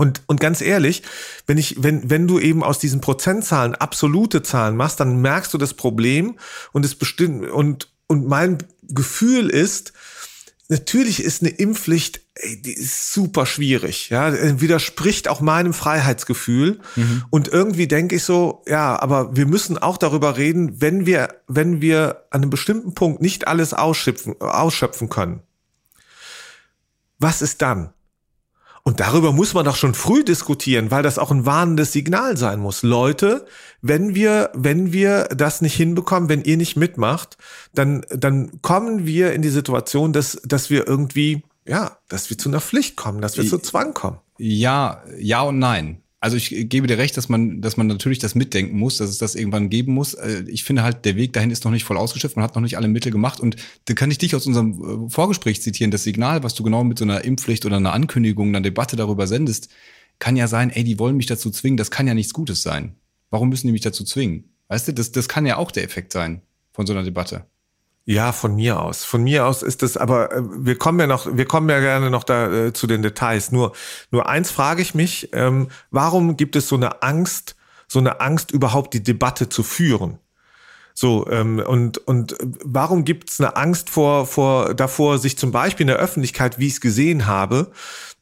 und, 0.00 0.22
und 0.28 0.40
ganz 0.40 0.62
ehrlich, 0.62 1.02
wenn 1.46 1.58
ich, 1.58 1.82
wenn, 1.82 2.08
wenn 2.08 2.26
du 2.26 2.38
eben 2.38 2.64
aus 2.64 2.78
diesen 2.78 3.02
Prozentzahlen 3.02 3.74
absolute 3.74 4.42
Zahlen 4.42 4.74
machst, 4.74 4.98
dann 4.98 5.20
merkst 5.20 5.52
du 5.52 5.58
das 5.58 5.74
Problem 5.74 6.38
und 6.72 6.86
es 6.86 6.94
bestimmt, 6.94 7.50
und, 7.50 7.92
und 8.06 8.26
mein 8.26 8.56
Gefühl 8.82 9.50
ist, 9.50 9.92
natürlich 10.70 11.22
ist 11.22 11.42
eine 11.42 11.50
Impfpflicht, 11.50 12.22
ey, 12.36 12.62
die 12.62 12.72
ist 12.72 13.12
super 13.12 13.44
schwierig, 13.44 14.08
ja, 14.08 14.32
widerspricht 14.58 15.28
auch 15.28 15.42
meinem 15.42 15.74
Freiheitsgefühl. 15.74 16.80
Mhm. 16.96 17.24
Und 17.28 17.48
irgendwie 17.48 17.86
denke 17.86 18.16
ich 18.16 18.24
so, 18.24 18.64
ja, 18.66 18.98
aber 18.98 19.36
wir 19.36 19.44
müssen 19.44 19.76
auch 19.76 19.98
darüber 19.98 20.38
reden, 20.38 20.80
wenn 20.80 21.04
wir, 21.04 21.42
wenn 21.46 21.82
wir 21.82 22.24
an 22.30 22.40
einem 22.40 22.48
bestimmten 22.48 22.94
Punkt 22.94 23.20
nicht 23.20 23.46
alles 23.46 23.74
ausschöpfen, 23.74 24.40
ausschöpfen 24.40 25.10
können. 25.10 25.42
Was 27.18 27.42
ist 27.42 27.60
dann? 27.60 27.92
Und 28.82 29.00
darüber 29.00 29.32
muss 29.32 29.54
man 29.54 29.64
doch 29.64 29.76
schon 29.76 29.94
früh 29.94 30.24
diskutieren, 30.24 30.90
weil 30.90 31.02
das 31.02 31.18
auch 31.18 31.30
ein 31.30 31.46
warnendes 31.46 31.92
Signal 31.92 32.36
sein 32.36 32.60
muss. 32.60 32.82
Leute, 32.82 33.46
wenn 33.82 34.14
wir, 34.14 34.50
wenn 34.54 34.92
wir 34.92 35.24
das 35.24 35.60
nicht 35.60 35.74
hinbekommen, 35.74 36.28
wenn 36.28 36.42
ihr 36.42 36.56
nicht 36.56 36.76
mitmacht, 36.76 37.36
dann, 37.74 38.04
dann 38.10 38.62
kommen 38.62 39.06
wir 39.06 39.32
in 39.32 39.42
die 39.42 39.50
Situation, 39.50 40.12
dass, 40.12 40.40
dass 40.44 40.70
wir 40.70 40.86
irgendwie, 40.88 41.42
ja, 41.66 41.98
dass 42.08 42.30
wir 42.30 42.38
zu 42.38 42.48
einer 42.48 42.60
Pflicht 42.60 42.96
kommen, 42.96 43.20
dass 43.20 43.36
wir 43.36 43.46
zu 43.46 43.58
Zwang 43.58 43.92
kommen. 43.92 44.18
Ja, 44.38 45.02
ja 45.18 45.42
und 45.42 45.58
nein 45.58 46.02
also 46.20 46.36
ich 46.36 46.68
gebe 46.68 46.86
dir 46.86 46.98
recht, 46.98 47.16
dass 47.16 47.30
man, 47.30 47.62
dass 47.62 47.78
man 47.78 47.86
natürlich 47.86 48.18
das 48.18 48.34
mitdenken 48.34 48.78
muss, 48.78 48.98
dass 48.98 49.08
es 49.08 49.16
das 49.16 49.34
irgendwann 49.34 49.70
geben 49.70 49.94
muss. 49.94 50.12
Äh, 50.12 50.44
ich 50.48 50.64
finde 50.64 50.82
halt, 50.82 51.06
der 51.06 51.16
Weg 51.16 51.32
dahin 51.32 51.50
ist 51.50 51.64
noch 51.64 51.72
nicht 51.72 51.84
voll 51.84 51.96
ausgeschöpft, 51.96 52.36
man 52.36 52.44
hat 52.44 52.54
noch 52.54 52.62
nicht 52.62 52.76
alle 52.76 52.88
Mittel 52.88 53.10
gemacht. 53.10 53.40
Und 53.40 53.56
da 53.86 53.94
kann 53.94 54.10
ich 54.10 54.18
dich 54.18 54.36
aus 54.36 54.46
unserem 54.46 55.06
äh, 55.06 55.10
Vorgespräch 55.10 55.62
zitieren. 55.62 55.90
Das 55.90 56.04
Signal, 56.04 56.42
was 56.42 56.54
du 56.54 56.62
genau 56.62 56.84
mit 56.84 56.98
so 56.98 57.04
einer 57.04 57.24
Impfpflicht 57.24 57.64
oder 57.64 57.78
einer 57.78 57.94
Ankündigung, 57.94 58.48
einer 58.48 58.60
Debatte 58.60 58.96
darüber 58.96 59.26
sendest, 59.26 59.70
kann 60.18 60.36
ja 60.36 60.46
sein, 60.46 60.68
ey, 60.68 60.84
die 60.84 60.98
wollen 60.98 61.16
mich 61.16 61.26
dazu 61.26 61.50
zwingen, 61.50 61.78
das 61.78 61.90
kann 61.90 62.06
ja 62.06 62.12
nichts 62.12 62.34
Gutes 62.34 62.62
sein. 62.62 62.96
Warum 63.30 63.48
müssen 63.48 63.68
die 63.68 63.72
mich 63.72 63.80
dazu 63.80 64.04
zwingen? 64.04 64.52
Weißt 64.68 64.88
du, 64.88 64.92
das, 64.92 65.12
das 65.12 65.26
kann 65.28 65.46
ja 65.46 65.56
auch 65.56 65.70
der 65.70 65.84
Effekt 65.84 66.12
sein 66.12 66.42
von 66.72 66.86
so 66.86 66.92
einer 66.92 67.02
Debatte. 67.02 67.46
Ja, 68.10 68.32
von 68.32 68.56
mir 68.56 68.80
aus. 68.80 69.04
Von 69.04 69.22
mir 69.22 69.46
aus 69.46 69.62
ist 69.62 69.84
es, 69.84 69.96
aber 69.96 70.32
äh, 70.32 70.42
wir 70.42 70.76
kommen 70.76 70.98
ja 70.98 71.06
noch, 71.06 71.28
wir 71.32 71.44
kommen 71.44 71.68
ja 71.68 71.78
gerne 71.78 72.10
noch 72.10 72.24
da 72.24 72.52
äh, 72.52 72.72
zu 72.72 72.88
den 72.88 73.02
Details. 73.02 73.52
Nur, 73.52 73.70
nur 74.10 74.28
eins 74.28 74.50
frage 74.50 74.82
ich 74.82 74.96
mich: 74.96 75.28
ähm, 75.32 75.68
Warum 75.92 76.36
gibt 76.36 76.56
es 76.56 76.66
so 76.66 76.74
eine 76.74 77.04
Angst, 77.04 77.54
so 77.86 78.00
eine 78.00 78.20
Angst 78.20 78.50
überhaupt 78.50 78.94
die 78.94 79.02
Debatte 79.04 79.48
zu 79.48 79.62
führen? 79.62 80.18
So, 80.92 81.24
ähm, 81.30 81.60
und, 81.60 81.98
und 81.98 82.36
warum 82.64 83.04
gibt 83.04 83.30
es 83.30 83.40
eine 83.40 83.54
Angst 83.54 83.90
vor, 83.90 84.26
vor, 84.26 84.74
davor, 84.74 85.20
sich 85.20 85.38
zum 85.38 85.52
Beispiel 85.52 85.84
in 85.84 85.94
der 85.94 85.98
Öffentlichkeit, 85.98 86.58
wie 86.58 86.66
ich 86.66 86.72
es 86.72 86.80
gesehen 86.80 87.28
habe, 87.28 87.70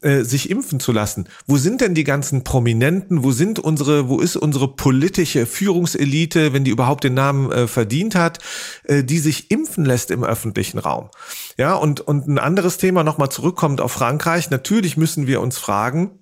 äh, 0.00 0.22
sich 0.22 0.50
impfen 0.50 0.80
zu 0.80 0.92
lassen? 0.92 1.28
Wo 1.46 1.56
sind 1.56 1.80
denn 1.80 1.94
die 1.94 2.04
ganzen 2.04 2.44
Prominenten? 2.44 3.24
Wo 3.24 3.32
sind 3.32 3.58
unsere, 3.58 4.08
wo 4.08 4.20
ist 4.20 4.36
unsere 4.36 4.68
politische 4.68 5.46
Führungselite, 5.46 6.52
wenn 6.52 6.64
die 6.64 6.70
überhaupt 6.70 7.04
den 7.04 7.14
Namen 7.14 7.50
äh, 7.50 7.66
verdient 7.66 8.14
hat, 8.14 8.38
äh, 8.84 9.02
die 9.02 9.18
sich 9.18 9.50
impfen 9.50 9.84
lässt 9.84 10.10
im 10.10 10.22
öffentlichen 10.22 10.78
Raum? 10.78 11.10
Ja, 11.56 11.74
und, 11.74 12.00
und 12.00 12.28
ein 12.28 12.38
anderes 12.38 12.78
Thema 12.78 13.02
nochmal 13.02 13.30
zurückkommt 13.30 13.80
auf 13.80 13.92
Frankreich. 13.92 14.50
Natürlich 14.50 14.96
müssen 14.96 15.26
wir 15.26 15.40
uns 15.40 15.58
fragen, 15.58 16.18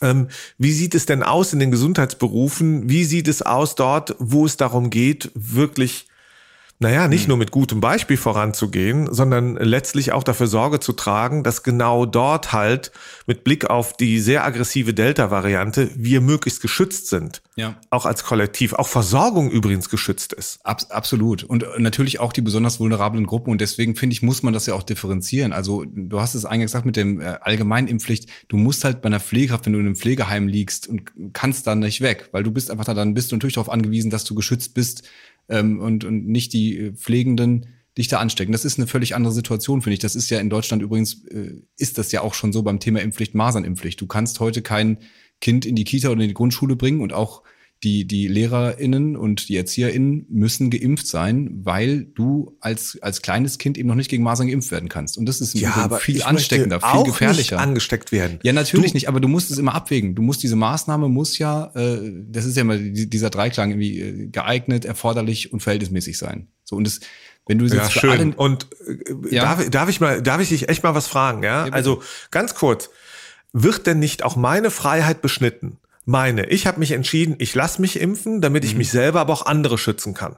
ähm, 0.00 0.28
wie 0.58 0.72
sieht 0.72 0.94
es 0.94 1.06
denn 1.06 1.22
aus 1.22 1.52
in 1.52 1.60
den 1.60 1.70
Gesundheitsberufen? 1.70 2.88
Wie 2.88 3.04
sieht 3.04 3.28
es 3.28 3.42
aus 3.42 3.74
dort, 3.74 4.16
wo 4.18 4.44
es 4.44 4.56
darum 4.56 4.90
geht, 4.90 5.30
wirklich 5.34 6.07
naja, 6.80 7.08
nicht 7.08 7.22
hm. 7.22 7.28
nur 7.28 7.36
mit 7.38 7.50
gutem 7.50 7.80
Beispiel 7.80 8.16
voranzugehen, 8.16 9.12
sondern 9.12 9.56
letztlich 9.56 10.12
auch 10.12 10.22
dafür 10.22 10.46
Sorge 10.46 10.78
zu 10.78 10.92
tragen, 10.92 11.42
dass 11.42 11.64
genau 11.64 12.06
dort 12.06 12.52
halt 12.52 12.92
mit 13.26 13.42
Blick 13.42 13.68
auf 13.68 13.96
die 13.96 14.20
sehr 14.20 14.44
aggressive 14.44 14.94
Delta-Variante 14.94 15.90
wir 15.96 16.20
möglichst 16.20 16.62
geschützt 16.62 17.08
sind. 17.08 17.42
Ja. 17.56 17.80
Auch 17.90 18.06
als 18.06 18.22
Kollektiv. 18.22 18.74
Auch 18.74 18.86
Versorgung 18.86 19.50
übrigens 19.50 19.88
geschützt 19.88 20.32
ist. 20.32 20.64
Abs 20.64 20.90
absolut. 20.92 21.42
Und 21.42 21.64
natürlich 21.78 22.20
auch 22.20 22.32
die 22.32 22.42
besonders 22.42 22.78
vulnerablen 22.78 23.26
Gruppen. 23.26 23.50
Und 23.50 23.60
deswegen 23.60 23.96
finde 23.96 24.14
ich, 24.14 24.22
muss 24.22 24.44
man 24.44 24.54
das 24.54 24.66
ja 24.66 24.74
auch 24.74 24.84
differenzieren. 24.84 25.52
Also 25.52 25.84
du 25.84 26.20
hast 26.20 26.36
es 26.36 26.44
eingangs 26.44 26.70
gesagt 26.70 26.86
mit 26.86 26.96
dem 26.96 27.20
äh, 27.20 27.38
allgemeinen 27.40 27.88
Impfpflicht. 27.88 28.28
Du 28.46 28.56
musst 28.56 28.84
halt 28.84 29.02
bei 29.02 29.06
einer 29.06 29.20
Pflegekraft, 29.20 29.66
wenn 29.66 29.72
du 29.72 29.80
in 29.80 29.86
einem 29.86 29.96
Pflegeheim 29.96 30.46
liegst 30.46 30.86
und 30.86 31.10
kannst 31.32 31.66
dann 31.66 31.80
nicht 31.80 32.00
weg, 32.00 32.28
weil 32.30 32.44
du 32.44 32.52
bist 32.52 32.70
einfach 32.70 32.84
da, 32.84 32.94
dann 32.94 33.14
bist 33.14 33.32
du 33.32 33.36
natürlich 33.36 33.54
darauf 33.54 33.70
angewiesen, 33.70 34.10
dass 34.10 34.24
du 34.24 34.36
geschützt 34.36 34.74
bist 34.74 35.02
ähm, 35.48 35.80
und, 35.80 36.04
und 36.04 36.26
nicht 36.26 36.52
die 36.52 36.78
äh, 36.78 36.92
Pflegenden 36.92 37.66
dich 37.96 38.08
da 38.08 38.20
anstecken. 38.20 38.52
Das 38.52 38.64
ist 38.64 38.78
eine 38.78 38.86
völlig 38.86 39.14
andere 39.16 39.32
Situation, 39.32 39.82
finde 39.82 39.94
ich. 39.94 40.00
Das 40.00 40.14
ist 40.14 40.30
ja 40.30 40.38
in 40.38 40.50
Deutschland 40.50 40.82
übrigens, 40.82 41.24
äh, 41.26 41.62
ist 41.76 41.98
das 41.98 42.12
ja 42.12 42.22
auch 42.22 42.34
schon 42.34 42.52
so 42.52 42.62
beim 42.62 42.78
Thema 42.78 43.00
Impfpflicht, 43.00 43.34
Masernimpfpflicht. 43.34 44.00
Du 44.00 44.06
kannst 44.06 44.40
heute 44.40 44.62
kein 44.62 44.98
Kind 45.40 45.66
in 45.66 45.74
die 45.74 45.84
Kita 45.84 46.08
oder 46.08 46.22
in 46.22 46.28
die 46.28 46.34
Grundschule 46.34 46.76
bringen 46.76 47.00
und 47.00 47.12
auch 47.12 47.42
die, 47.84 48.06
die 48.06 48.26
LehrerInnen 48.26 49.16
und 49.16 49.48
die 49.48 49.56
ErzieherInnen 49.56 50.26
müssen 50.28 50.70
geimpft 50.70 51.06
sein, 51.06 51.60
weil 51.62 52.04
du 52.04 52.56
als, 52.60 52.98
als 53.02 53.22
kleines 53.22 53.58
Kind 53.58 53.78
eben 53.78 53.88
noch 53.88 53.94
nicht 53.94 54.10
gegen 54.10 54.24
Masern 54.24 54.48
geimpft 54.48 54.72
werden 54.72 54.88
kannst. 54.88 55.16
Und 55.16 55.26
das 55.26 55.40
ist 55.40 55.54
ja, 55.54 55.74
aber 55.74 55.98
viel 55.98 56.22
ansteckender, 56.24 56.80
viel 56.80 57.04
gefährlicher. 57.04 57.56
Nicht 57.56 57.64
angesteckt 57.64 58.10
werden. 58.10 58.40
Ja, 58.42 58.52
natürlich 58.52 58.90
du, 58.90 58.96
nicht, 58.96 59.08
aber 59.08 59.20
du 59.20 59.28
musst 59.28 59.52
es 59.52 59.58
immer 59.58 59.74
abwägen. 59.74 60.16
Du 60.16 60.22
musst 60.22 60.42
diese 60.42 60.56
Maßnahme 60.56 61.08
muss 61.08 61.38
ja, 61.38 61.70
äh, 61.76 62.10
das 62.28 62.46
ist 62.46 62.56
ja 62.56 62.62
immer 62.62 62.78
dieser 62.78 63.30
Dreiklang 63.30 63.70
irgendwie 63.70 64.00
äh, 64.00 64.26
geeignet, 64.26 64.84
erforderlich 64.84 65.52
und 65.52 65.60
verhältnismäßig 65.60 66.18
sein. 66.18 66.48
So 66.64 66.74
und 66.74 66.84
das, 66.84 66.98
wenn 67.46 67.58
du 67.58 67.66
jetzt 67.66 67.74
ja, 67.74 67.90
schön. 67.90 68.34
Und 68.34 68.66
äh, 68.86 69.34
ja? 69.34 69.42
darf, 69.42 69.70
darf 69.70 69.88
ich 69.88 70.00
mal, 70.00 70.20
darf 70.20 70.40
ich 70.40 70.48
dich 70.48 70.68
echt 70.68 70.82
mal 70.82 70.96
was 70.96 71.06
fragen? 71.06 71.44
Ja, 71.44 71.66
ja 71.66 71.72
also 71.72 72.02
ganz 72.32 72.56
kurz. 72.56 72.90
Wird 73.52 73.86
denn 73.86 74.00
nicht 74.00 74.24
auch 74.24 74.34
meine 74.36 74.70
Freiheit 74.70 75.22
beschnitten? 75.22 75.78
Meine. 76.08 76.46
Ich 76.46 76.66
habe 76.66 76.80
mich 76.80 76.92
entschieden, 76.92 77.36
ich 77.38 77.54
lasse 77.54 77.80
mich 77.80 78.00
impfen, 78.00 78.40
damit 78.40 78.64
ich 78.64 78.72
mhm. 78.72 78.78
mich 78.78 78.90
selber, 78.90 79.20
aber 79.20 79.32
auch 79.32 79.46
andere 79.46 79.78
schützen 79.78 80.14
kann. 80.14 80.36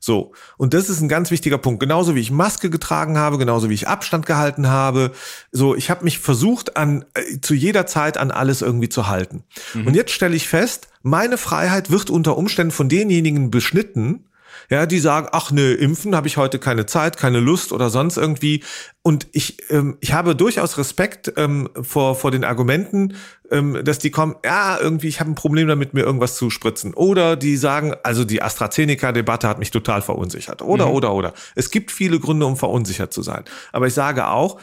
So, 0.00 0.32
und 0.56 0.74
das 0.74 0.88
ist 0.88 1.00
ein 1.00 1.08
ganz 1.08 1.30
wichtiger 1.30 1.58
Punkt. 1.58 1.78
Genauso 1.78 2.16
wie 2.16 2.20
ich 2.20 2.32
Maske 2.32 2.70
getragen 2.70 3.16
habe, 3.16 3.38
genauso 3.38 3.70
wie 3.70 3.74
ich 3.74 3.86
Abstand 3.86 4.26
gehalten 4.26 4.68
habe. 4.68 5.12
So, 5.52 5.76
ich 5.76 5.90
habe 5.90 6.02
mich 6.02 6.18
versucht, 6.18 6.76
an 6.76 7.04
äh, 7.14 7.40
zu 7.40 7.54
jeder 7.54 7.86
Zeit 7.86 8.16
an 8.16 8.32
alles 8.32 8.62
irgendwie 8.62 8.88
zu 8.88 9.06
halten. 9.06 9.44
Mhm. 9.74 9.86
Und 9.86 9.94
jetzt 9.94 10.10
stelle 10.10 10.34
ich 10.34 10.48
fest, 10.48 10.88
meine 11.02 11.38
Freiheit 11.38 11.90
wird 11.90 12.10
unter 12.10 12.36
Umständen 12.36 12.72
von 12.72 12.88
denjenigen 12.88 13.52
beschnitten, 13.52 14.24
ja, 14.70 14.86
die 14.86 14.98
sagen, 14.98 15.28
ach 15.32 15.50
ne, 15.50 15.72
impfen 15.72 16.14
habe 16.14 16.28
ich 16.28 16.36
heute 16.36 16.58
keine 16.58 16.86
Zeit, 16.86 17.16
keine 17.16 17.40
Lust 17.40 17.72
oder 17.72 17.90
sonst 17.90 18.16
irgendwie. 18.16 18.62
Und 19.02 19.26
ich, 19.32 19.70
ähm, 19.70 19.96
ich 20.00 20.12
habe 20.12 20.36
durchaus 20.36 20.78
Respekt 20.78 21.32
ähm, 21.36 21.68
vor, 21.80 22.14
vor 22.14 22.30
den 22.30 22.44
Argumenten, 22.44 23.14
ähm, 23.50 23.84
dass 23.84 23.98
die 23.98 24.10
kommen, 24.10 24.36
ja, 24.44 24.78
irgendwie, 24.78 25.08
ich 25.08 25.20
habe 25.20 25.30
ein 25.30 25.34
Problem 25.34 25.68
damit, 25.68 25.92
mir 25.94 26.02
irgendwas 26.02 26.36
zu 26.36 26.50
spritzen. 26.50 26.94
Oder 26.94 27.36
die 27.36 27.56
sagen, 27.56 27.94
also 28.02 28.24
die 28.24 28.42
AstraZeneca-Debatte 28.42 29.48
hat 29.48 29.58
mich 29.58 29.70
total 29.70 30.02
verunsichert. 30.02 30.62
Oder, 30.62 30.86
mhm. 30.86 30.92
oder, 30.92 31.14
oder. 31.14 31.34
Es 31.54 31.70
gibt 31.70 31.90
viele 31.90 32.20
Gründe, 32.20 32.46
um 32.46 32.56
verunsichert 32.56 33.12
zu 33.12 33.22
sein. 33.22 33.44
Aber 33.72 33.86
ich 33.88 33.94
sage 33.94 34.28
auch, 34.28 34.60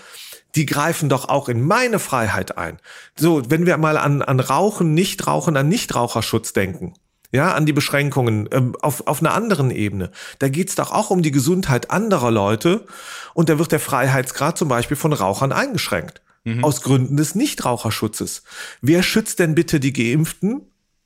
die 0.55 0.65
greifen 0.65 1.09
doch 1.09 1.29
auch 1.29 1.49
in 1.49 1.61
meine 1.61 1.99
Freiheit 1.99 2.57
ein. 2.57 2.79
So, 3.15 3.43
wenn 3.49 3.65
wir 3.65 3.77
mal 3.77 3.97
an, 3.97 4.21
an 4.21 4.39
Rauchen, 4.39 4.93
Nichtrauchen, 4.93 5.57
an 5.57 5.67
Nichtraucherschutz 5.67 6.53
denken 6.53 6.93
ja, 7.31 7.53
an 7.53 7.65
die 7.65 7.73
Beschränkungen 7.73 8.49
ähm, 8.51 8.75
auf, 8.81 9.05
auf 9.07 9.19
einer 9.19 9.33
anderen 9.33 9.71
Ebene. 9.71 10.11
Da 10.39 10.49
geht's 10.49 10.75
doch 10.75 10.91
auch 10.91 11.09
um 11.09 11.21
die 11.21 11.31
Gesundheit 11.31 11.91
anderer 11.91 12.31
Leute 12.31 12.85
und 13.33 13.49
da 13.49 13.59
wird 13.59 13.71
der 13.71 13.79
Freiheitsgrad 13.79 14.57
zum 14.57 14.67
Beispiel 14.67 14.97
von 14.97 15.13
Rauchern 15.13 15.51
eingeschränkt. 15.51 16.21
Mhm. 16.43 16.63
Aus 16.63 16.81
Gründen 16.81 17.17
des 17.17 17.35
Nichtraucherschutzes. 17.35 18.43
Wer 18.81 19.03
schützt 19.03 19.39
denn 19.39 19.55
bitte 19.55 19.79
die 19.79 19.93
Geimpften 19.93 20.61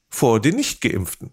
vor 0.10 0.40
den 0.40 0.56
Nicht-Geimpften? 0.56 1.32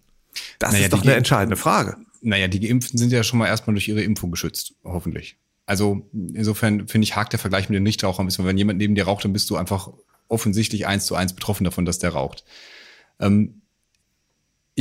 Das 0.59 0.73
naja, 0.73 0.85
ist 0.85 0.93
doch 0.93 1.03
eine 1.03 1.13
entscheidende 1.13 1.57
Frage. 1.57 1.97
Naja, 2.21 2.47
die 2.47 2.59
Geimpften 2.59 2.97
sind 2.97 3.11
ja 3.11 3.23
schon 3.23 3.39
mal 3.39 3.47
erstmal 3.47 3.73
durch 3.75 3.87
ihre 3.87 4.01
Impfung 4.01 4.31
geschützt, 4.31 4.73
hoffentlich. 4.83 5.37
Also 5.65 6.09
insofern 6.33 6.87
finde 6.87 7.05
ich, 7.05 7.15
hakt 7.15 7.33
der 7.33 7.39
Vergleich 7.39 7.69
mit 7.69 7.75
den 7.75 7.83
Nichtrauchern 7.83 8.25
ein 8.25 8.27
bisschen. 8.27 8.45
Wenn 8.45 8.57
jemand 8.57 8.79
neben 8.79 8.95
dir 8.95 9.05
raucht, 9.05 9.23
dann 9.23 9.33
bist 9.33 9.49
du 9.49 9.55
einfach 9.55 9.89
offensichtlich 10.27 10.87
eins 10.87 11.05
zu 11.05 11.15
eins 11.15 11.33
betroffen 11.33 11.63
davon, 11.63 11.85
dass 11.85 11.99
der 11.99 12.11
raucht. 12.11 12.43
Ähm, 13.19 13.60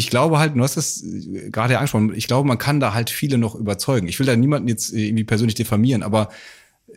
ich 0.00 0.08
glaube 0.08 0.38
halt, 0.38 0.56
du 0.56 0.62
hast 0.62 0.78
das 0.78 1.02
äh, 1.02 1.50
gerade 1.50 1.76
angesprochen, 1.78 2.14
ich 2.14 2.26
glaube, 2.26 2.48
man 2.48 2.56
kann 2.56 2.80
da 2.80 2.94
halt 2.94 3.10
viele 3.10 3.36
noch 3.36 3.54
überzeugen. 3.54 4.08
Ich 4.08 4.18
will 4.18 4.26
da 4.26 4.34
niemanden 4.34 4.66
jetzt 4.66 4.94
äh, 4.94 5.06
irgendwie 5.06 5.24
persönlich 5.24 5.54
diffamieren, 5.54 6.02
aber 6.02 6.30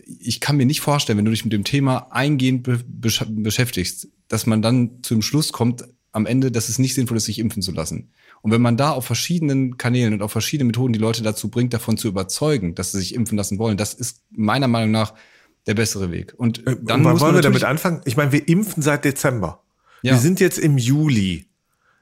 ich 0.05 0.39
kann 0.39 0.55
mir 0.55 0.65
nicht 0.65 0.79
vorstellen, 0.79 1.17
wenn 1.17 1.25
du 1.25 1.31
dich 1.31 1.43
mit 1.43 1.51
dem 1.51 1.65
Thema 1.65 2.07
eingehend 2.11 2.63
be 2.63 2.79
beschäftigst, 3.27 4.07
dass 4.29 4.45
man 4.45 4.61
dann 4.61 4.99
zum 5.01 5.21
Schluss 5.21 5.51
kommt, 5.51 5.83
am 6.13 6.25
Ende, 6.25 6.49
dass 6.49 6.69
es 6.69 6.79
nicht 6.79 6.93
sinnvoll 6.93 7.17
ist, 7.17 7.25
sich 7.25 7.39
impfen 7.39 7.61
zu 7.61 7.73
lassen. 7.73 8.11
Und 8.41 8.51
wenn 8.51 8.61
man 8.61 8.77
da 8.77 8.91
auf 8.91 9.05
verschiedenen 9.05 9.77
Kanälen 9.77 10.13
und 10.13 10.21
auf 10.21 10.31
verschiedenen 10.31 10.67
Methoden 10.67 10.93
die 10.93 10.99
Leute 10.99 11.23
dazu 11.23 11.49
bringt, 11.49 11.73
davon 11.73 11.97
zu 11.97 12.07
überzeugen, 12.07 12.73
dass 12.73 12.93
sie 12.93 12.99
sich 12.99 13.15
impfen 13.15 13.37
lassen 13.37 13.59
wollen, 13.59 13.75
das 13.75 13.93
ist 13.93 14.21
meiner 14.31 14.67
Meinung 14.67 14.91
nach 14.91 15.13
der 15.67 15.73
bessere 15.73 16.11
Weg. 16.11 16.33
Und 16.37 16.65
äh, 16.65 16.77
dann 16.81 17.05
und 17.05 17.19
wollen 17.19 17.35
wir 17.35 17.41
damit 17.41 17.63
anfangen? 17.65 18.01
Ich 18.05 18.15
meine, 18.15 18.31
wir 18.31 18.47
impfen 18.47 18.81
seit 18.81 19.03
Dezember. 19.03 19.61
Ja. 20.03 20.13
Wir 20.13 20.19
sind 20.19 20.39
jetzt 20.39 20.57
im 20.57 20.77
Juli. 20.77 21.47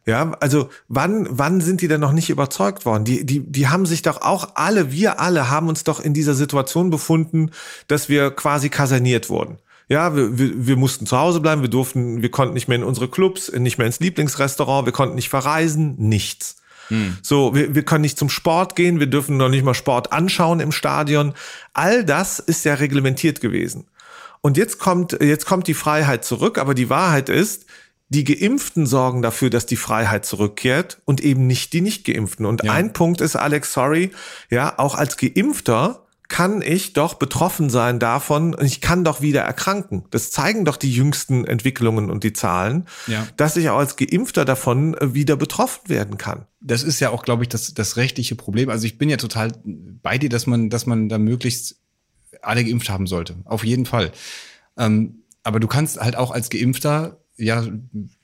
Ja, 0.05 0.31
also 0.39 0.69
wann, 0.87 1.27
wann 1.29 1.61
sind 1.61 1.81
die 1.81 1.87
denn 1.87 2.01
noch 2.01 2.11
nicht 2.11 2.31
überzeugt 2.31 2.85
worden? 2.85 3.03
Die, 3.03 3.23
die, 3.23 3.39
die 3.39 3.67
haben 3.67 3.85
sich 3.85 4.01
doch 4.01 4.21
auch 4.21 4.55
alle, 4.55 4.91
wir 4.91 5.19
alle 5.19 5.49
haben 5.49 5.69
uns 5.69 5.83
doch 5.83 5.99
in 5.99 6.13
dieser 6.13 6.33
Situation 6.33 6.89
befunden, 6.89 7.51
dass 7.87 8.09
wir 8.09 8.31
quasi 8.31 8.69
kaserniert 8.69 9.29
wurden. 9.29 9.59
Ja, 9.89 10.15
wir, 10.15 10.39
wir, 10.39 10.67
wir 10.67 10.75
mussten 10.75 11.05
zu 11.05 11.17
Hause 11.17 11.39
bleiben, 11.39 11.61
wir 11.61 11.69
durften, 11.69 12.21
wir 12.21 12.31
konnten 12.31 12.55
nicht 12.55 12.67
mehr 12.67 12.77
in 12.77 12.83
unsere 12.83 13.09
Clubs, 13.09 13.51
nicht 13.51 13.77
mehr 13.77 13.85
ins 13.85 13.99
Lieblingsrestaurant, 13.99 14.85
wir 14.85 14.93
konnten 14.93 15.15
nicht 15.15 15.29
verreisen, 15.29 15.95
nichts. 15.97 16.55
Hm. 16.87 17.17
So, 17.21 17.53
wir, 17.53 17.75
wir 17.75 17.83
können 17.83 18.01
nicht 18.01 18.17
zum 18.17 18.29
Sport 18.29 18.75
gehen, 18.75 18.99
wir 18.99 19.07
dürfen 19.07 19.37
noch 19.37 19.49
nicht 19.49 19.63
mal 19.63 19.73
Sport 19.73 20.11
anschauen 20.11 20.61
im 20.61 20.71
Stadion. 20.71 21.33
All 21.73 22.03
das 22.03 22.39
ist 22.39 22.65
ja 22.65 22.75
reglementiert 22.75 23.39
gewesen. 23.39 23.85
Und 24.41 24.57
jetzt 24.57 24.79
kommt, 24.79 25.17
jetzt 25.21 25.45
kommt 25.45 25.67
die 25.67 25.75
Freiheit 25.75 26.25
zurück, 26.25 26.57
aber 26.57 26.73
die 26.73 26.89
Wahrheit 26.89 27.29
ist, 27.29 27.65
die 28.11 28.25
Geimpften 28.25 28.85
sorgen 28.85 29.21
dafür, 29.21 29.49
dass 29.49 29.65
die 29.65 29.77
Freiheit 29.77 30.25
zurückkehrt 30.25 31.01
und 31.05 31.21
eben 31.21 31.47
nicht 31.47 31.71
die 31.71 31.79
Nicht-Geimpften. 31.79 32.45
Und 32.45 32.61
ja. 32.61 32.73
ein 32.73 32.91
Punkt 32.91 33.21
ist, 33.21 33.37
Alex, 33.37 33.71
sorry, 33.71 34.11
ja, 34.49 34.77
auch 34.77 34.95
als 34.95 35.15
Geimpfter 35.15 36.05
kann 36.27 36.61
ich 36.61 36.91
doch 36.91 37.13
betroffen 37.13 37.69
sein 37.69 37.99
davon 37.99 38.53
und 38.53 38.65
ich 38.65 38.81
kann 38.81 39.05
doch 39.05 39.21
wieder 39.21 39.41
erkranken. 39.41 40.03
Das 40.11 40.29
zeigen 40.29 40.65
doch 40.65 40.75
die 40.75 40.91
jüngsten 40.91 41.45
Entwicklungen 41.45 42.11
und 42.11 42.25
die 42.25 42.33
Zahlen, 42.33 42.85
ja. 43.07 43.25
dass 43.37 43.55
ich 43.55 43.69
auch 43.69 43.79
als 43.79 43.95
Geimpfter 43.95 44.43
davon 44.43 44.93
äh, 44.95 45.13
wieder 45.13 45.37
betroffen 45.37 45.87
werden 45.87 46.17
kann. 46.17 46.47
Das 46.59 46.83
ist 46.83 46.99
ja 46.99 47.11
auch, 47.11 47.23
glaube 47.23 47.43
ich, 47.43 47.49
das, 47.49 47.73
das 47.73 47.95
rechtliche 47.95 48.35
Problem. 48.35 48.69
Also 48.69 48.85
ich 48.85 48.97
bin 48.97 49.09
ja 49.09 49.17
total 49.17 49.53
bei 49.63 50.17
dir, 50.17 50.29
dass 50.29 50.47
man, 50.47 50.69
dass 50.69 50.85
man 50.85 51.07
da 51.07 51.17
möglichst 51.17 51.77
alle 52.41 52.65
geimpft 52.65 52.89
haben 52.89 53.07
sollte. 53.07 53.35
Auf 53.45 53.63
jeden 53.63 53.85
Fall. 53.85 54.11
Ähm, 54.77 55.23
aber 55.43 55.59
du 55.59 55.67
kannst 55.67 55.99
halt 55.99 56.17
auch 56.17 56.31
als 56.31 56.49
Geimpfter 56.49 57.20
ja, 57.41 57.65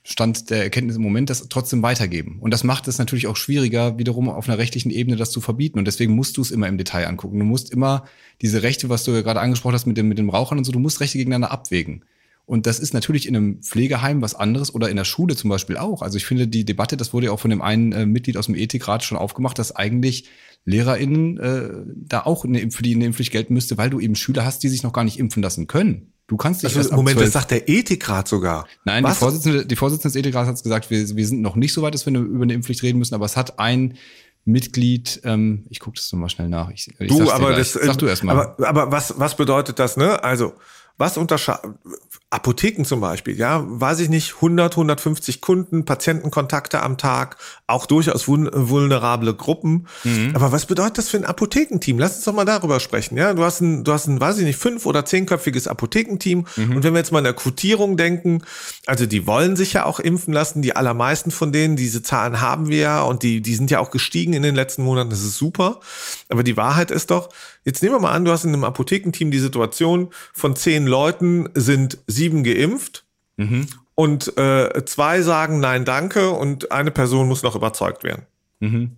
Stand 0.04 0.50
der 0.50 0.62
Erkenntnis 0.62 0.96
im 0.96 1.02
Moment, 1.02 1.28
das 1.28 1.48
trotzdem 1.48 1.82
weitergeben. 1.82 2.38
Und 2.40 2.52
das 2.52 2.64
macht 2.64 2.88
es 2.88 2.98
natürlich 2.98 3.26
auch 3.26 3.36
schwieriger, 3.36 3.98
wiederum 3.98 4.28
auf 4.28 4.48
einer 4.48 4.58
rechtlichen 4.58 4.90
Ebene 4.90 5.16
das 5.16 5.30
zu 5.30 5.40
verbieten. 5.40 5.78
Und 5.78 5.86
deswegen 5.86 6.14
musst 6.14 6.36
du 6.36 6.42
es 6.42 6.50
immer 6.50 6.68
im 6.68 6.78
Detail 6.78 7.06
angucken. 7.06 7.38
Du 7.38 7.44
musst 7.44 7.70
immer 7.70 8.04
diese 8.40 8.62
Rechte, 8.62 8.88
was 8.88 9.04
du 9.04 9.10
ja 9.12 9.22
gerade 9.22 9.40
angesprochen 9.40 9.74
hast 9.74 9.86
mit 9.86 9.96
dem, 9.96 10.08
mit 10.08 10.18
dem 10.18 10.30
Rauchern 10.30 10.58
und 10.58 10.64
so, 10.64 10.72
du 10.72 10.78
musst 10.78 11.00
Rechte 11.00 11.18
gegeneinander 11.18 11.50
abwägen. 11.50 12.04
Und 12.46 12.66
das 12.66 12.78
ist 12.78 12.94
natürlich 12.94 13.28
in 13.28 13.36
einem 13.36 13.62
Pflegeheim 13.62 14.22
was 14.22 14.34
anderes 14.34 14.74
oder 14.74 14.88
in 14.88 14.96
der 14.96 15.04
Schule 15.04 15.36
zum 15.36 15.50
Beispiel 15.50 15.76
auch. 15.76 16.00
Also 16.00 16.16
ich 16.16 16.24
finde 16.24 16.48
die 16.48 16.64
Debatte, 16.64 16.96
das 16.96 17.12
wurde 17.12 17.26
ja 17.26 17.32
auch 17.32 17.40
von 17.40 17.50
dem 17.50 17.60
einen 17.60 17.92
äh, 17.92 18.06
Mitglied 18.06 18.38
aus 18.38 18.46
dem 18.46 18.54
Ethikrat 18.54 19.04
schon 19.04 19.18
aufgemacht, 19.18 19.58
dass 19.58 19.76
eigentlich 19.76 20.30
LehrerInnen 20.64 21.38
äh, 21.38 21.70
da 21.94 22.22
auch 22.22 22.46
eine, 22.46 22.70
für 22.70 22.82
die 22.82 22.94
eine 22.94 23.04
Impfpflicht 23.04 23.32
gelten 23.32 23.52
müsste, 23.52 23.76
weil 23.76 23.90
du 23.90 24.00
eben 24.00 24.14
Schüler 24.14 24.46
hast, 24.46 24.62
die 24.62 24.68
sich 24.68 24.82
noch 24.82 24.94
gar 24.94 25.04
nicht 25.04 25.18
impfen 25.18 25.42
lassen 25.42 25.66
können. 25.66 26.14
Du 26.28 26.36
kannst 26.36 26.62
dich 26.62 26.76
also, 26.76 26.94
Moment, 26.94 27.18
das 27.18 27.32
sagt 27.32 27.50
der 27.50 27.68
Ethikrat 27.68 28.28
sogar. 28.28 28.66
Nein, 28.84 29.02
Was? 29.02 29.14
die 29.14 29.18
Vorsitzende, 29.18 29.66
die 29.66 29.76
Vorsitzende 29.76 30.12
des 30.12 30.16
Ethikrats 30.16 30.46
hat 30.46 30.62
gesagt, 30.62 30.90
wir, 30.90 31.16
wir 31.16 31.26
sind 31.26 31.40
noch 31.40 31.56
nicht 31.56 31.72
so 31.72 31.80
weit, 31.80 31.94
dass 31.94 32.04
wir 32.04 32.14
über 32.14 32.42
eine 32.42 32.52
Impfpflicht 32.52 32.82
reden 32.82 32.98
müssen, 32.98 33.14
aber 33.14 33.24
es 33.24 33.36
hat 33.36 33.58
ein 33.58 33.96
Mitglied, 34.44 35.22
ähm, 35.24 35.64
ich 35.70 35.80
gucke 35.80 35.96
das 35.96 36.12
nochmal 36.12 36.28
schnell 36.28 36.50
nach. 36.50 36.70
Ich, 36.70 36.88
ich 36.98 37.08
du, 37.08 37.30
aber 37.30 37.54
das, 37.54 37.72
sag 37.72 37.96
du 37.96 38.06
erst 38.06 38.24
mal. 38.24 38.32
Aber, 38.32 38.68
aber 38.68 38.92
was, 38.92 39.18
was 39.18 39.36
bedeutet 39.36 39.78
das, 39.78 39.96
ne? 39.96 40.22
Also, 40.22 40.52
was 40.98 41.16
unterscheidet, 41.16 41.64
Apotheken 42.30 42.84
zum 42.84 43.00
Beispiel, 43.00 43.38
ja, 43.38 43.64
weiß 43.66 44.00
ich 44.00 44.10
nicht, 44.10 44.34
100, 44.34 44.72
150 44.74 45.40
Kunden, 45.40 45.86
Patientenkontakte 45.86 46.82
am 46.82 46.98
Tag, 46.98 47.38
auch 47.66 47.86
durchaus 47.86 48.28
vulnerable 48.28 49.34
Gruppen. 49.34 49.86
Mhm. 50.04 50.32
Aber 50.34 50.52
was 50.52 50.66
bedeutet 50.66 50.98
das 50.98 51.08
für 51.08 51.16
ein 51.16 51.24
Apothekenteam? 51.24 51.98
Lass 51.98 52.16
uns 52.16 52.24
doch 52.24 52.34
mal 52.34 52.44
darüber 52.44 52.80
sprechen, 52.80 53.16
ja. 53.16 53.32
Du 53.32 53.44
hast 53.44 53.62
ein, 53.62 53.82
du 53.82 53.92
hast 53.92 54.08
ein, 54.08 54.20
weiß 54.20 54.38
ich 54.38 54.44
nicht, 54.44 54.58
fünf- 54.58 54.84
oder 54.84 55.06
zehnköpfiges 55.06 55.68
Apothekenteam. 55.68 56.44
Mhm. 56.56 56.76
Und 56.76 56.84
wenn 56.84 56.92
wir 56.92 56.98
jetzt 56.98 57.12
mal 57.12 57.20
in 57.20 57.24
der 57.24 57.32
Quotierung 57.32 57.96
denken, 57.96 58.42
also 58.84 59.06
die 59.06 59.26
wollen 59.26 59.56
sich 59.56 59.72
ja 59.72 59.86
auch 59.86 59.98
impfen 59.98 60.34
lassen, 60.34 60.60
die 60.60 60.76
allermeisten 60.76 61.30
von 61.30 61.50
denen, 61.50 61.76
diese 61.76 62.02
Zahlen 62.02 62.42
haben 62.42 62.68
wir 62.68 62.78
ja 62.78 63.02
und 63.02 63.22
die, 63.22 63.40
die 63.40 63.54
sind 63.54 63.70
ja 63.70 63.80
auch 63.80 63.90
gestiegen 63.90 64.34
in 64.34 64.42
den 64.42 64.54
letzten 64.54 64.82
Monaten, 64.82 65.08
das 65.08 65.22
ist 65.22 65.38
super. 65.38 65.80
Aber 66.28 66.42
die 66.42 66.58
Wahrheit 66.58 66.90
ist 66.90 67.10
doch, 67.10 67.30
Jetzt 67.68 67.82
nehmen 67.82 67.96
wir 67.96 68.00
mal 68.00 68.12
an, 68.12 68.24
du 68.24 68.30
hast 68.30 68.44
in 68.44 68.54
einem 68.54 68.64
Apothekenteam 68.64 69.30
die 69.30 69.38
Situation, 69.38 70.08
von 70.32 70.56
zehn 70.56 70.86
Leuten 70.86 71.50
sind 71.52 71.98
sieben 72.18 72.44
geimpft 72.44 73.06
mhm. 73.36 73.66
und 73.94 74.36
äh, 74.36 74.84
zwei 74.84 75.22
sagen 75.22 75.60
Nein, 75.60 75.84
danke 75.84 76.30
und 76.30 76.70
eine 76.70 76.90
Person 76.90 77.28
muss 77.28 77.42
noch 77.42 77.56
überzeugt 77.56 78.04
werden. 78.04 78.26
Mhm. 78.60 78.96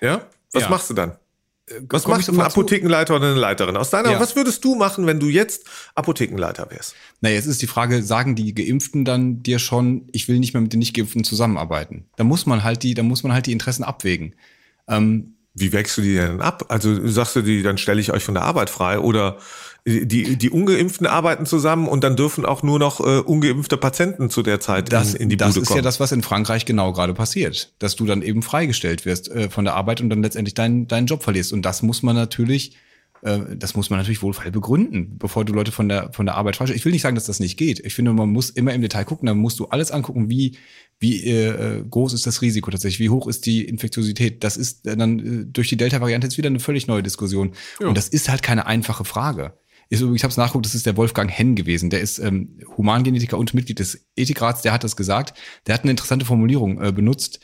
Ja? 0.00 0.26
Was 0.52 0.64
ja. 0.64 0.68
machst 0.68 0.90
du 0.90 0.94
dann? 0.94 1.12
Äh, 1.66 1.80
was 1.88 2.06
macht 2.06 2.28
ein 2.28 2.40
Apothekenleiter 2.40 3.16
oder 3.16 3.28
eine 3.28 3.38
Leiterin? 3.38 3.76
Aus 3.76 3.90
deiner, 3.90 4.12
ja. 4.12 4.20
was 4.20 4.36
würdest 4.36 4.64
du 4.64 4.74
machen, 4.74 5.06
wenn 5.06 5.20
du 5.20 5.28
jetzt 5.28 5.66
Apothekenleiter 5.94 6.70
wärst? 6.70 6.94
Na, 7.20 7.30
jetzt 7.30 7.46
ist 7.46 7.62
die 7.62 7.66
Frage, 7.66 8.02
sagen 8.02 8.34
die 8.34 8.54
Geimpften 8.54 9.04
dann 9.04 9.42
dir 9.42 9.58
schon, 9.58 10.08
ich 10.12 10.28
will 10.28 10.38
nicht 10.38 10.54
mehr 10.54 10.60
mit 10.60 10.72
den 10.72 10.80
Nicht-Geimpften 10.80 11.24
zusammenarbeiten? 11.24 12.06
Da 12.16 12.24
muss 12.24 12.46
man 12.46 12.64
halt 12.64 12.82
die, 12.82 12.94
da 12.94 13.02
muss 13.02 13.22
man 13.22 13.32
halt 13.32 13.46
die 13.46 13.52
Interessen 13.52 13.84
abwägen. 13.84 14.34
Ähm, 14.88 15.34
wie 15.54 15.72
wächst 15.72 15.98
du 15.98 16.02
die 16.02 16.14
denn 16.14 16.40
ab? 16.40 16.66
Also 16.68 17.06
sagst 17.08 17.36
du 17.36 17.42
die, 17.42 17.62
dann 17.62 17.76
stelle 17.76 18.00
ich 18.00 18.10
euch 18.10 18.24
von 18.24 18.34
der 18.34 18.44
Arbeit 18.44 18.70
frei 18.70 18.98
oder 18.98 19.38
die, 19.84 20.36
die 20.36 20.50
Ungeimpften 20.50 21.06
arbeiten 21.06 21.44
zusammen 21.44 21.88
und 21.88 22.04
dann 22.04 22.14
dürfen 22.14 22.44
auch 22.44 22.62
nur 22.62 22.78
noch 22.78 23.00
äh, 23.00 23.18
ungeimpfte 23.18 23.76
Patienten 23.76 24.30
zu 24.30 24.42
der 24.42 24.60
Zeit 24.60 24.92
das, 24.92 25.14
in, 25.14 25.22
in 25.22 25.28
die 25.28 25.36
Bude 25.36 25.50
kommen. 25.50 25.60
Das 25.60 25.70
ist 25.70 25.76
ja 25.76 25.82
das, 25.82 26.00
was 26.00 26.12
in 26.12 26.22
Frankreich 26.22 26.64
genau 26.66 26.92
gerade 26.92 27.14
passiert, 27.14 27.72
dass 27.80 27.96
du 27.96 28.06
dann 28.06 28.22
eben 28.22 28.42
freigestellt 28.42 29.04
wirst 29.06 29.28
äh, 29.30 29.50
von 29.50 29.64
der 29.64 29.74
Arbeit 29.74 30.00
und 30.00 30.10
dann 30.10 30.22
letztendlich 30.22 30.54
deinen, 30.54 30.86
deinen 30.86 31.06
Job 31.06 31.22
verlierst. 31.24 31.52
Und 31.52 31.62
das 31.62 31.82
muss 31.82 32.02
man 32.02 32.14
natürlich 32.14 32.76
äh, 33.22 33.56
das 33.56 33.74
muss 33.74 33.88
man 33.90 33.98
natürlich 33.98 34.22
wohlfeil 34.22 34.50
begründen, 34.50 35.16
bevor 35.18 35.44
du 35.44 35.52
Leute 35.52 35.72
von 35.72 35.88
der, 35.88 36.12
von 36.12 36.26
der 36.26 36.34
Arbeit 36.34 36.56
freistellst. 36.56 36.80
Ich 36.80 36.84
will 36.84 36.92
nicht 36.92 37.02
sagen, 37.02 37.14
dass 37.14 37.26
das 37.26 37.40
nicht 37.40 37.56
geht. 37.56 37.80
Ich 37.84 37.94
finde, 37.94 38.12
man 38.12 38.28
muss 38.28 38.50
immer 38.50 38.74
im 38.74 38.82
Detail 38.82 39.04
gucken, 39.04 39.26
da 39.26 39.34
musst 39.34 39.58
du 39.58 39.66
alles 39.66 39.90
angucken, 39.90 40.28
wie, 40.28 40.56
wie 40.98 41.24
äh, 41.24 41.82
groß 41.88 42.12
ist 42.12 42.26
das 42.26 42.42
Risiko 42.42 42.70
tatsächlich, 42.70 43.00
wie 43.00 43.10
hoch 43.10 43.26
ist 43.26 43.46
die 43.46 43.64
Infektiosität. 43.64 44.44
Das 44.44 44.56
ist 44.56 44.86
dann 44.86 45.18
äh, 45.18 45.44
durch 45.46 45.68
die 45.68 45.76
Delta-Variante 45.76 46.26
jetzt 46.26 46.38
wieder 46.38 46.48
eine 46.48 46.60
völlig 46.60 46.86
neue 46.86 47.02
Diskussion. 47.02 47.52
Ja. 47.80 47.88
Und 47.88 47.96
das 47.96 48.08
ist 48.08 48.28
halt 48.28 48.42
keine 48.42 48.66
einfache 48.66 49.04
Frage. 49.04 49.54
Ist, 49.92 50.00
ich 50.00 50.24
habe 50.24 50.30
es 50.30 50.38
nachgeguckt, 50.38 50.64
das 50.64 50.74
ist 50.74 50.86
der 50.86 50.96
Wolfgang 50.96 51.30
Henn 51.30 51.54
gewesen. 51.54 51.90
Der 51.90 52.00
ist 52.00 52.18
ähm, 52.18 52.58
Humangenetiker 52.78 53.36
und 53.36 53.52
Mitglied 53.52 53.78
des 53.78 54.06
Ethikrats. 54.16 54.62
Der 54.62 54.72
hat 54.72 54.84
das 54.84 54.96
gesagt. 54.96 55.38
Der 55.66 55.74
hat 55.74 55.82
eine 55.82 55.90
interessante 55.90 56.24
Formulierung 56.24 56.82
äh, 56.82 56.92
benutzt, 56.92 57.40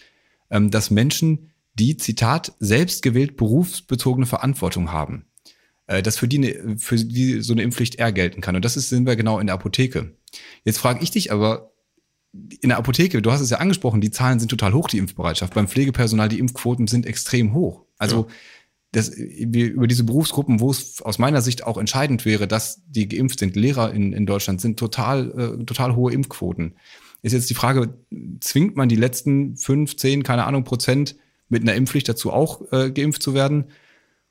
ähm, 0.49 0.71
dass 0.71 0.90
Menschen, 0.90 1.50
die, 1.75 1.99
Zitat, 1.99 2.55
selbstgewählt 2.59 3.37
berufsbezogene 3.37 4.25
Verantwortung 4.25 4.93
haben, 4.93 5.26
äh, 5.88 6.02
dass 6.02 6.17
für 6.17 6.26
die, 6.26 6.38
eine, 6.38 6.78
für 6.78 6.97
die 6.97 7.43
so 7.43 7.52
eine 7.52 7.62
Impfpflicht 7.62 7.97
eher 7.97 8.12
gelten 8.12 8.40
kann. 8.40 8.57
Und 8.57 8.64
das 8.64 8.78
ist, 8.78 8.88
sind 8.88 9.07
wir 9.07 9.14
genau 9.14 9.40
in 9.40 9.47
der 9.47 9.55
Apotheke. 9.55 10.17
Jetzt 10.64 10.78
frage 10.78 11.02
ich 11.02 11.11
dich 11.11 11.31
aber, 11.31 11.73
in 12.33 12.71
der 12.71 12.78
Apotheke, 12.78 13.21
du 13.21 13.31
hast 13.31 13.43
es 13.43 13.50
ja 13.50 13.59
angesprochen, 13.59 14.00
die 14.00 14.11
Zahlen 14.11 14.38
sind 14.38 14.49
total 14.49 14.73
hoch, 14.73 14.88
die 14.88 14.99
Impfbereitschaft. 14.99 15.52
Beim 15.52 15.69
Pflegepersonal, 15.69 16.31
die 16.31 16.38
Impfquoten 16.38 16.87
sind 16.87 17.05
extrem 17.05 17.52
hoch. 17.52 17.85
Also 17.99 18.26
ja. 18.26 18.35
Das, 18.92 19.09
über 19.11 19.87
diese 19.87 20.04
Berufsgruppen, 20.04 20.61
wo 20.61 20.71
es 20.71 21.02
aus 21.02 21.18
meiner 21.18 21.42
Sicht 21.42 21.64
auch 21.64 21.76
entscheidend 21.76 22.25
wäre, 22.25 22.49
dass 22.49 22.83
die 22.87 23.09
geimpft 23.09 23.38
sind, 23.38 23.54
Lehrer 23.54 23.92
in, 23.92 24.12
in 24.12 24.25
Deutschland, 24.25 24.61
sind 24.61 24.78
total, 24.78 25.59
äh, 25.61 25.64
total 25.64 25.95
hohe 25.95 26.12
Impfquoten. 26.12 26.75
Ist 27.23 27.33
jetzt 27.33 27.50
die 27.50 27.54
Frage, 27.54 27.95
zwingt 28.40 28.76
man 28.76 28.88
die 28.88 28.97
letzten 28.97 29.57
fünf, 29.57 29.97
zehn, 29.97 30.23
keine 30.23 30.45
Ahnung, 30.45 30.64
Prozent 30.64 31.16
mit 31.49 31.62
einer 31.62 31.75
Impfpflicht 31.75 32.09
dazu 32.09 32.33
auch 32.33 32.73
äh, 32.73 32.90
geimpft 32.90 33.23
zu 33.23 33.35
werden? 33.35 33.66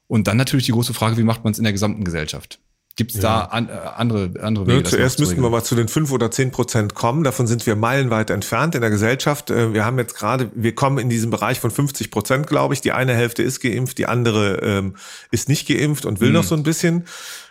Und 0.08 0.28
dann 0.28 0.38
natürlich 0.38 0.66
die 0.66 0.72
große 0.72 0.94
Frage, 0.94 1.18
wie 1.18 1.24
macht 1.24 1.44
man 1.44 1.52
es 1.52 1.60
in 1.60 1.66
der 1.66 1.74
gesamten 1.74 2.04
Gesellschaft? 2.04 2.60
Gibt 2.98 3.12
es 3.12 3.18
ja. 3.18 3.22
da 3.22 3.42
an, 3.46 3.70
äh, 3.70 3.74
andere, 3.96 4.32
andere 4.42 4.66
Wege? 4.66 4.78
Ja, 4.80 4.84
zuerst 4.84 5.20
müssten 5.20 5.40
wir 5.40 5.52
mal 5.52 5.64
zu 5.64 5.76
den 5.76 5.88
fünf 5.88 6.12
oder 6.12 6.32
zehn 6.32 6.50
Prozent 6.50 6.96
kommen. 6.96 7.24
Davon 7.24 7.46
sind 7.46 7.68
wir 7.68 7.76
meilenweit 7.76 8.32
entfernt 8.32 8.74
in 8.74 8.82
der 8.82 8.90
Gesellschaft. 8.90 9.52
Äh, 9.52 9.72
wir 9.76 9.86
haben 9.86 10.00
jetzt 10.00 10.16
gerade, 10.16 10.50
wir 10.56 10.74
kommen 10.74 10.98
in 10.98 11.08
diesem 11.08 11.30
Bereich 11.30 11.60
von 11.60 11.70
50 11.70 12.10
Prozent, 12.10 12.48
glaube 12.48 12.74
ich. 12.74 12.82
Die 12.82 12.94
eine 12.94 13.14
Hälfte 13.14 13.44
ist 13.44 13.62
geimpft, 13.62 14.00
die 14.00 14.08
andere 14.08 14.56
ähm, 14.64 14.96
ist 15.30 15.48
nicht 15.48 15.68
geimpft 15.68 16.08
und 16.08 16.22
will 16.22 16.30
mhm. 16.30 16.36
noch 16.36 16.44
so 16.44 16.56
ein 16.56 16.64
bisschen. 16.64 17.06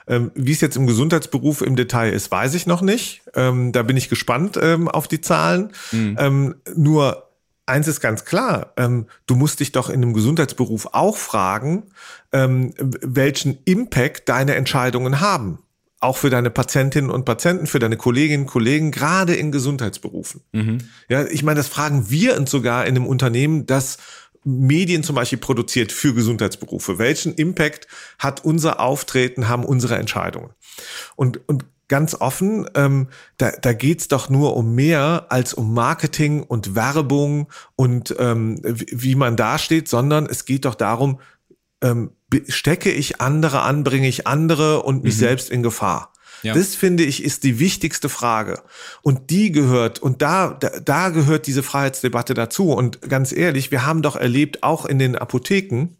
Ähm, 0.09 0.33
wie 0.35 0.53
es 0.53 0.61
jetzt 0.61 0.77
im 0.77 0.89
Gesundheitsberuf 0.89 1.63
im 1.63 1.77
Detail 1.77 2.13
ist, 2.13 2.31
weiß 2.31 2.55
ich 2.55 2.67
noch 2.67 2.83
nicht. 2.83 3.23
Ähm, 3.35 3.71
da 3.71 3.85
bin 3.85 3.97
ich 3.97 4.09
gespannt 4.09 4.59
ähm, 4.61 4.89
auf 4.89 5.07
die 5.07 5.21
Zahlen. 5.21 5.71
Mhm. 5.93 6.17
Ähm, 6.19 6.55
nur 6.75 7.26
eins 7.67 7.89
ist 7.89 8.01
ganz 8.01 8.25
klar, 8.25 8.73
ähm, 8.77 9.07
du 9.27 9.35
musst 9.35 9.61
dich 9.61 9.73
doch 9.73 9.91
in 9.91 10.03
einem 10.03 10.15
Gesundheitsberuf 10.15 10.89
auch 10.93 11.17
fragen, 11.17 11.85
ähm, 12.33 12.73
welchen 12.79 13.59
Impact 13.65 14.29
deine 14.29 14.55
Entscheidungen 14.55 15.21
haben. 15.21 15.59
Auch 15.99 16.17
für 16.19 16.31
deine 16.31 16.51
Patientinnen 16.51 17.11
und 17.11 17.25
Patienten, 17.25 17.67
für 17.67 17.79
deine 17.79 17.97
Kolleginnen 17.97 18.45
und 18.45 18.51
Kollegen, 18.51 18.91
gerade 18.91 19.35
in 19.35 19.51
Gesundheitsberufen. 19.51 20.43
Mhm. 20.53 20.79
Ja, 21.09 21.27
ich 21.27 21.43
meine, 21.43 21.59
das 21.59 21.69
fragen 21.69 22.11
wir 22.11 22.37
uns 22.37 22.51
sogar 22.51 22.85
in 22.85 22.97
einem 22.97 23.07
Unternehmen, 23.07 23.67
das 23.67 23.97
Medien 24.45 25.03
zum 25.03 25.17
Beispiel 25.17 25.39
produziert 25.39 25.91
für 25.91 26.15
Gesundheitsberufe. 26.15 26.99
Welchen 26.99 27.35
Impact 27.35 27.89
hat 28.19 28.45
unser 28.45 28.79
Auftreten, 28.79 29.49
haben 29.49 29.65
unsere 29.65 29.97
Entscheidungen? 29.97 30.51
Und, 31.17 31.41
und 31.49 31.65
ganz 31.89 32.15
offen, 32.15 32.69
ähm, 32.75 33.09
da, 33.39 33.51
da 33.51 33.73
geht's 33.73 34.09
doch 34.09 34.29
nur 34.29 34.57
um 34.57 34.75
mehr 34.75 35.27
als 35.29 35.55
um 35.55 35.73
Marketing 35.73 36.43
und 36.43 36.75
Werbung 36.75 37.49
und 37.77 38.15
ähm, 38.19 38.61
wie 38.63 39.15
man 39.15 39.37
dasteht, 39.37 39.89
sondern 39.89 40.27
es 40.27 40.45
geht 40.45 40.65
doch 40.65 40.75
darum, 40.75 41.21
ähm, 41.83 42.11
stecke 42.49 42.91
ich 42.91 43.21
andere 43.21 43.63
an, 43.63 43.85
bringe 43.85 44.09
ich 44.09 44.27
andere 44.27 44.83
und 44.83 45.05
mich 45.05 45.15
mhm. 45.15 45.21
selbst 45.21 45.51
in 45.51 45.63
Gefahr. 45.63 46.13
Ja. 46.43 46.55
Das 46.55 46.75
finde 46.75 47.05
ich 47.05 47.25
ist 47.25 47.45
die 47.45 47.59
wichtigste 47.59 48.09
Frage. 48.09 48.63
Und 49.03 49.31
die 49.31 49.53
gehört, 49.53 49.99
und 49.99 50.23
da, 50.23 50.51
da, 50.51 50.69
da 50.81 51.09
gehört 51.09 51.47
diese 51.47 51.63
Freiheitsdebatte 51.63 52.35
dazu. 52.35 52.73
Und 52.73 53.03
ganz 53.03 53.33
ehrlich, 53.33 53.71
wir 53.71 53.87
haben 53.87 54.03
doch 54.03 54.17
erlebt, 54.17 54.63
auch 54.63 54.85
in 54.85 54.99
den 54.99 55.17
Apotheken, 55.17 55.97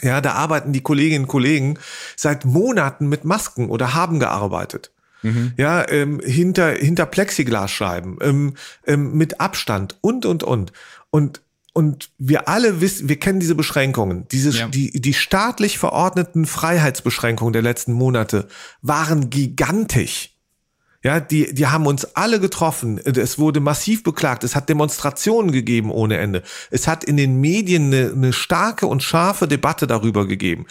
ja, 0.00 0.20
da 0.20 0.32
arbeiten 0.32 0.72
die 0.72 0.80
Kolleginnen 0.80 1.24
und 1.24 1.30
Kollegen 1.30 1.78
seit 2.16 2.44
Monaten 2.44 3.08
mit 3.08 3.24
Masken 3.24 3.68
oder 3.68 3.94
haben 3.94 4.20
gearbeitet. 4.20 4.92
Mhm. 5.22 5.52
Ja, 5.56 5.88
ähm, 5.88 6.20
hinter, 6.24 6.70
hinter 6.70 7.06
Plexiglasscheiben, 7.06 8.18
ähm, 8.20 8.54
ähm, 8.86 9.16
mit 9.16 9.40
Abstand 9.40 9.96
und, 10.00 10.26
und, 10.26 10.42
und. 10.42 10.72
Und, 11.10 11.40
und 11.72 12.10
wir 12.18 12.48
alle 12.48 12.80
wissen, 12.80 13.08
wir 13.08 13.18
kennen 13.18 13.40
diese 13.40 13.54
Beschränkungen. 13.54 14.26
Diese, 14.30 14.50
ja. 14.50 14.68
die, 14.68 14.92
die 15.00 15.14
staatlich 15.14 15.78
verordneten 15.78 16.46
Freiheitsbeschränkungen 16.46 17.52
der 17.52 17.62
letzten 17.62 17.92
Monate 17.92 18.48
waren 18.82 19.30
gigantisch. 19.30 20.34
Ja, 21.04 21.20
die, 21.20 21.54
die 21.54 21.68
haben 21.68 21.86
uns 21.86 22.16
alle 22.16 22.40
getroffen. 22.40 22.98
Es 22.98 23.38
wurde 23.38 23.60
massiv 23.60 24.02
beklagt. 24.02 24.42
Es 24.42 24.56
hat 24.56 24.68
Demonstrationen 24.68 25.52
gegeben 25.52 25.92
ohne 25.92 26.16
Ende. 26.18 26.42
Es 26.72 26.88
hat 26.88 27.04
in 27.04 27.16
den 27.16 27.40
Medien 27.40 27.94
eine, 27.94 28.12
eine 28.12 28.32
starke 28.32 28.86
und 28.88 29.02
scharfe 29.04 29.46
Debatte 29.46 29.86
darüber 29.86 30.26
gegeben 30.26 30.66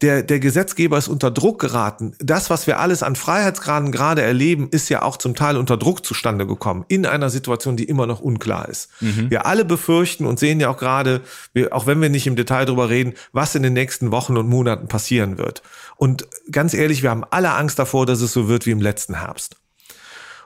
der, 0.00 0.22
der 0.22 0.38
Gesetzgeber 0.38 0.96
ist 0.96 1.08
unter 1.08 1.30
Druck 1.30 1.60
geraten. 1.60 2.12
Das, 2.20 2.50
was 2.50 2.68
wir 2.68 2.78
alles 2.78 3.02
an 3.02 3.16
Freiheitsgraden 3.16 3.90
gerade 3.90 4.22
erleben, 4.22 4.68
ist 4.70 4.88
ja 4.90 5.02
auch 5.02 5.16
zum 5.16 5.34
Teil 5.34 5.56
unter 5.56 5.76
Druck 5.76 6.06
zustande 6.06 6.46
gekommen, 6.46 6.84
in 6.86 7.04
einer 7.04 7.30
Situation, 7.30 7.76
die 7.76 7.84
immer 7.84 8.06
noch 8.06 8.20
unklar 8.20 8.68
ist. 8.68 8.90
Mhm. 9.00 9.30
Wir 9.30 9.46
alle 9.46 9.64
befürchten 9.64 10.24
und 10.24 10.38
sehen 10.38 10.60
ja 10.60 10.70
auch 10.70 10.76
gerade, 10.76 11.22
wir, 11.52 11.74
auch 11.74 11.86
wenn 11.86 12.00
wir 12.00 12.10
nicht 12.10 12.28
im 12.28 12.36
Detail 12.36 12.64
darüber 12.64 12.88
reden, 12.88 13.14
was 13.32 13.56
in 13.56 13.64
den 13.64 13.72
nächsten 13.72 14.12
Wochen 14.12 14.36
und 14.36 14.48
Monaten 14.48 14.86
passieren 14.86 15.36
wird. 15.36 15.62
Und 15.96 16.28
ganz 16.52 16.74
ehrlich, 16.74 17.02
wir 17.02 17.10
haben 17.10 17.24
alle 17.30 17.54
Angst 17.54 17.78
davor, 17.78 18.06
dass 18.06 18.20
es 18.20 18.32
so 18.32 18.48
wird 18.48 18.66
wie 18.66 18.70
im 18.70 18.80
letzten 18.80 19.18
Herbst. 19.18 19.56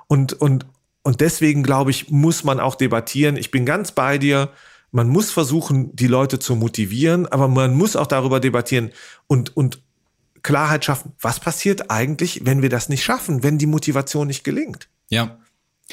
Und, 0.07 0.33
und, 0.33 0.65
und 1.03 1.21
deswegen, 1.21 1.62
glaube 1.62 1.91
ich, 1.91 2.11
muss 2.11 2.43
man 2.43 2.59
auch 2.59 2.75
debattieren. 2.75 3.37
Ich 3.37 3.51
bin 3.51 3.67
ganz 3.67 3.93
bei 3.93 4.17
dir 4.17 4.49
man 4.92 5.09
muss 5.09 5.31
versuchen, 5.31 5.96
die 5.96 6.07
Leute 6.07 6.38
zu 6.38 6.55
motivieren, 6.55 7.26
aber 7.26 7.48
man 7.48 7.74
muss 7.74 7.96
auch 7.96 8.07
darüber 8.07 8.40
debattieren 8.40 8.90
und, 9.26 9.57
und 9.57 9.83
Klarheit 10.42 10.85
schaffen. 10.85 11.12
Was 11.20 11.40
passiert 11.40 11.90
eigentlich, 11.90 12.42
wenn 12.44 12.62
wir 12.62 12.68
das 12.68 12.88
nicht 12.88 13.02
schaffen, 13.02 13.42
wenn 13.42 13.59
die 13.59 13.66
Motivation 13.66 14.26
nicht 14.26 14.44
gelingt? 14.44 14.88
Ja. 15.09 15.38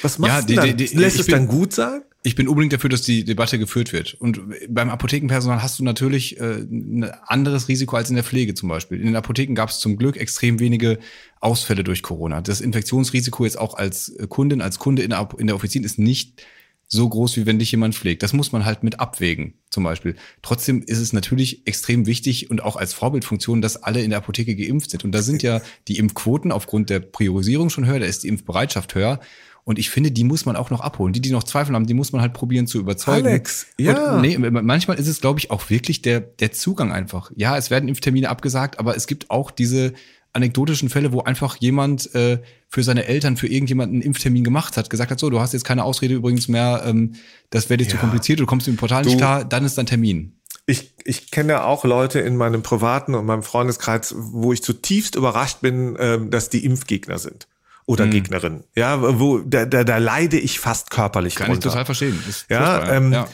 Was 0.01 0.19
machst 0.19 0.33
ja, 0.33 0.41
die, 0.41 0.55
du 0.55 0.61
dann? 0.61 0.77
Die, 0.77 0.85
die, 0.85 0.97
Lässt 0.97 1.19
es 1.19 1.27
bin, 1.27 1.35
dann 1.35 1.47
gut 1.47 1.73
sein? 1.73 2.01
Ich 2.23 2.35
bin 2.35 2.49
unbedingt 2.49 2.73
dafür, 2.73 2.89
dass 2.89 3.01
die 3.01 3.23
Debatte 3.23 3.57
geführt 3.57 3.93
wird. 3.93 4.15
Und 4.15 4.41
beim 4.67 4.89
Apothekenpersonal 4.89 5.63
hast 5.63 5.79
du 5.79 5.83
natürlich 5.85 6.37
äh, 6.39 6.57
ein 6.59 7.05
anderes 7.25 7.69
Risiko 7.69 7.95
als 7.95 8.09
in 8.09 8.15
der 8.15 8.25
Pflege 8.25 8.53
zum 8.53 8.67
Beispiel. 8.67 8.99
In 8.99 9.05
den 9.05 9.15
Apotheken 9.15 9.55
gab 9.55 9.69
es 9.69 9.79
zum 9.79 9.95
Glück 9.95 10.17
extrem 10.17 10.59
wenige 10.59 10.99
Ausfälle 11.39 11.85
durch 11.85 12.03
Corona. 12.03 12.41
Das 12.41 12.59
Infektionsrisiko 12.59 13.45
jetzt 13.45 13.57
auch 13.57 13.75
als 13.75 14.13
Kundin, 14.27 14.61
als 14.61 14.79
Kunde 14.79 15.03
in 15.03 15.11
der, 15.11 15.29
in 15.37 15.47
der 15.47 15.55
Offizin 15.55 15.85
ist 15.85 15.99
nicht 15.99 16.43
so 16.91 17.07
groß, 17.07 17.37
wie 17.37 17.45
wenn 17.45 17.59
dich 17.59 17.71
jemand 17.71 17.93
pflegt. 17.93 18.23
Das 18.23 18.33
muss 18.33 18.51
man 18.51 18.65
halt 18.65 18.83
mit 18.83 18.99
abwägen, 18.99 19.53
zum 19.69 19.83
Beispiel. 19.83 20.15
Trotzdem 20.41 20.81
ist 20.81 20.97
es 20.97 21.13
natürlich 21.13 21.67
extrem 21.67 22.07
wichtig 22.07 22.49
und 22.49 22.63
auch 22.63 22.75
als 22.75 22.93
Vorbildfunktion, 22.93 23.61
dass 23.61 23.83
alle 23.83 24.01
in 24.01 24.09
der 24.09 24.17
Apotheke 24.17 24.55
geimpft 24.55 24.89
sind. 24.89 25.05
Und 25.05 25.11
da 25.11 25.21
sind 25.21 25.43
ja 25.43 25.61
die 25.87 25.97
Impfquoten 25.97 26.51
aufgrund 26.51 26.89
der 26.89 26.99
Priorisierung 26.99 27.69
schon 27.69 27.85
höher, 27.85 27.99
da 27.99 28.07
ist 28.07 28.23
die 28.23 28.27
Impfbereitschaft 28.27 28.95
höher. 28.95 29.19
Und 29.65 29.77
ich 29.77 29.91
finde, 29.91 30.09
die 30.09 30.23
muss 30.23 30.47
man 30.47 30.55
auch 30.55 30.71
noch 30.71 30.81
abholen. 30.81 31.13
Die, 31.13 31.21
die 31.21 31.29
noch 31.29 31.43
Zweifel 31.43 31.75
haben, 31.75 31.85
die 31.85 31.93
muss 31.93 32.11
man 32.11 32.21
halt 32.21 32.33
probieren 32.33 32.65
zu 32.65 32.79
überzeugen. 32.79 33.27
Alex, 33.27 33.67
ja. 33.77 34.15
Und 34.15 34.21
nee, 34.21 34.35
manchmal 34.39 34.97
ist 34.97 35.07
es, 35.07 35.21
glaube 35.21 35.39
ich, 35.39 35.51
auch 35.51 35.69
wirklich 35.69 36.01
der, 36.01 36.21
der 36.21 36.51
Zugang 36.51 36.91
einfach. 36.91 37.31
Ja, 37.35 37.55
es 37.55 37.69
werden 37.69 37.87
Impftermine 37.87 38.29
abgesagt, 38.29 38.79
aber 38.79 38.95
es 38.95 39.05
gibt 39.05 39.29
auch 39.29 39.51
diese 39.51 39.93
anekdotischen 40.33 40.89
Fälle, 40.89 41.11
wo 41.11 41.21
einfach 41.21 41.55
jemand 41.57 42.13
äh, 42.13 42.39
für 42.67 42.83
seine 42.83 43.05
Eltern, 43.05 43.37
für 43.37 43.47
irgendjemanden 43.47 43.95
einen 43.95 44.03
Impftermin 44.03 44.43
gemacht 44.43 44.77
hat, 44.77 44.89
gesagt 44.89 45.11
hat, 45.11 45.19
so, 45.19 45.29
du 45.29 45.39
hast 45.39 45.53
jetzt 45.53 45.65
keine 45.65 45.83
Ausrede 45.83 46.13
übrigens 46.13 46.47
mehr, 46.47 46.83
ähm, 46.85 47.15
das 47.49 47.69
wäre 47.69 47.77
dir 47.77 47.85
ja. 47.85 47.91
zu 47.91 47.97
kompliziert, 47.97 48.39
du 48.39 48.45
kommst 48.45 48.67
im 48.67 48.77
Portal 48.77 49.03
du, 49.03 49.09
nicht 49.09 49.17
klar, 49.17 49.43
dann 49.43 49.65
ist 49.65 49.77
dein 49.77 49.85
Termin. 49.85 50.35
Ich, 50.65 50.93
ich 51.03 51.31
kenne 51.31 51.63
auch 51.63 51.83
Leute 51.83 52.19
in 52.19 52.35
meinem 52.37 52.61
privaten 52.61 53.15
und 53.15 53.25
meinem 53.25 53.41
Freundeskreis, 53.41 54.13
wo 54.17 54.53
ich 54.53 54.61
zutiefst 54.61 55.15
überrascht 55.15 55.61
bin, 55.61 55.95
äh, 55.95 56.19
dass 56.29 56.49
die 56.49 56.63
Impfgegner 56.63 57.17
sind 57.17 57.47
oder 57.87 58.03
hm. 58.03 58.11
Gegnerin. 58.11 58.63
Ja, 58.75 59.19
wo 59.19 59.39
da, 59.39 59.65
da, 59.65 59.83
da 59.83 59.97
leide 59.97 60.37
ich 60.37 60.59
fast 60.59 60.91
körperlich 60.91 61.35
Kann 61.35 61.47
drunter. 61.47 61.67
ich 61.67 61.71
total 61.71 61.85
verstehen. 61.85 62.23
Ist 62.29 62.45
ja, 62.47 62.87
ähm, 62.91 63.11
ja, 63.11 63.27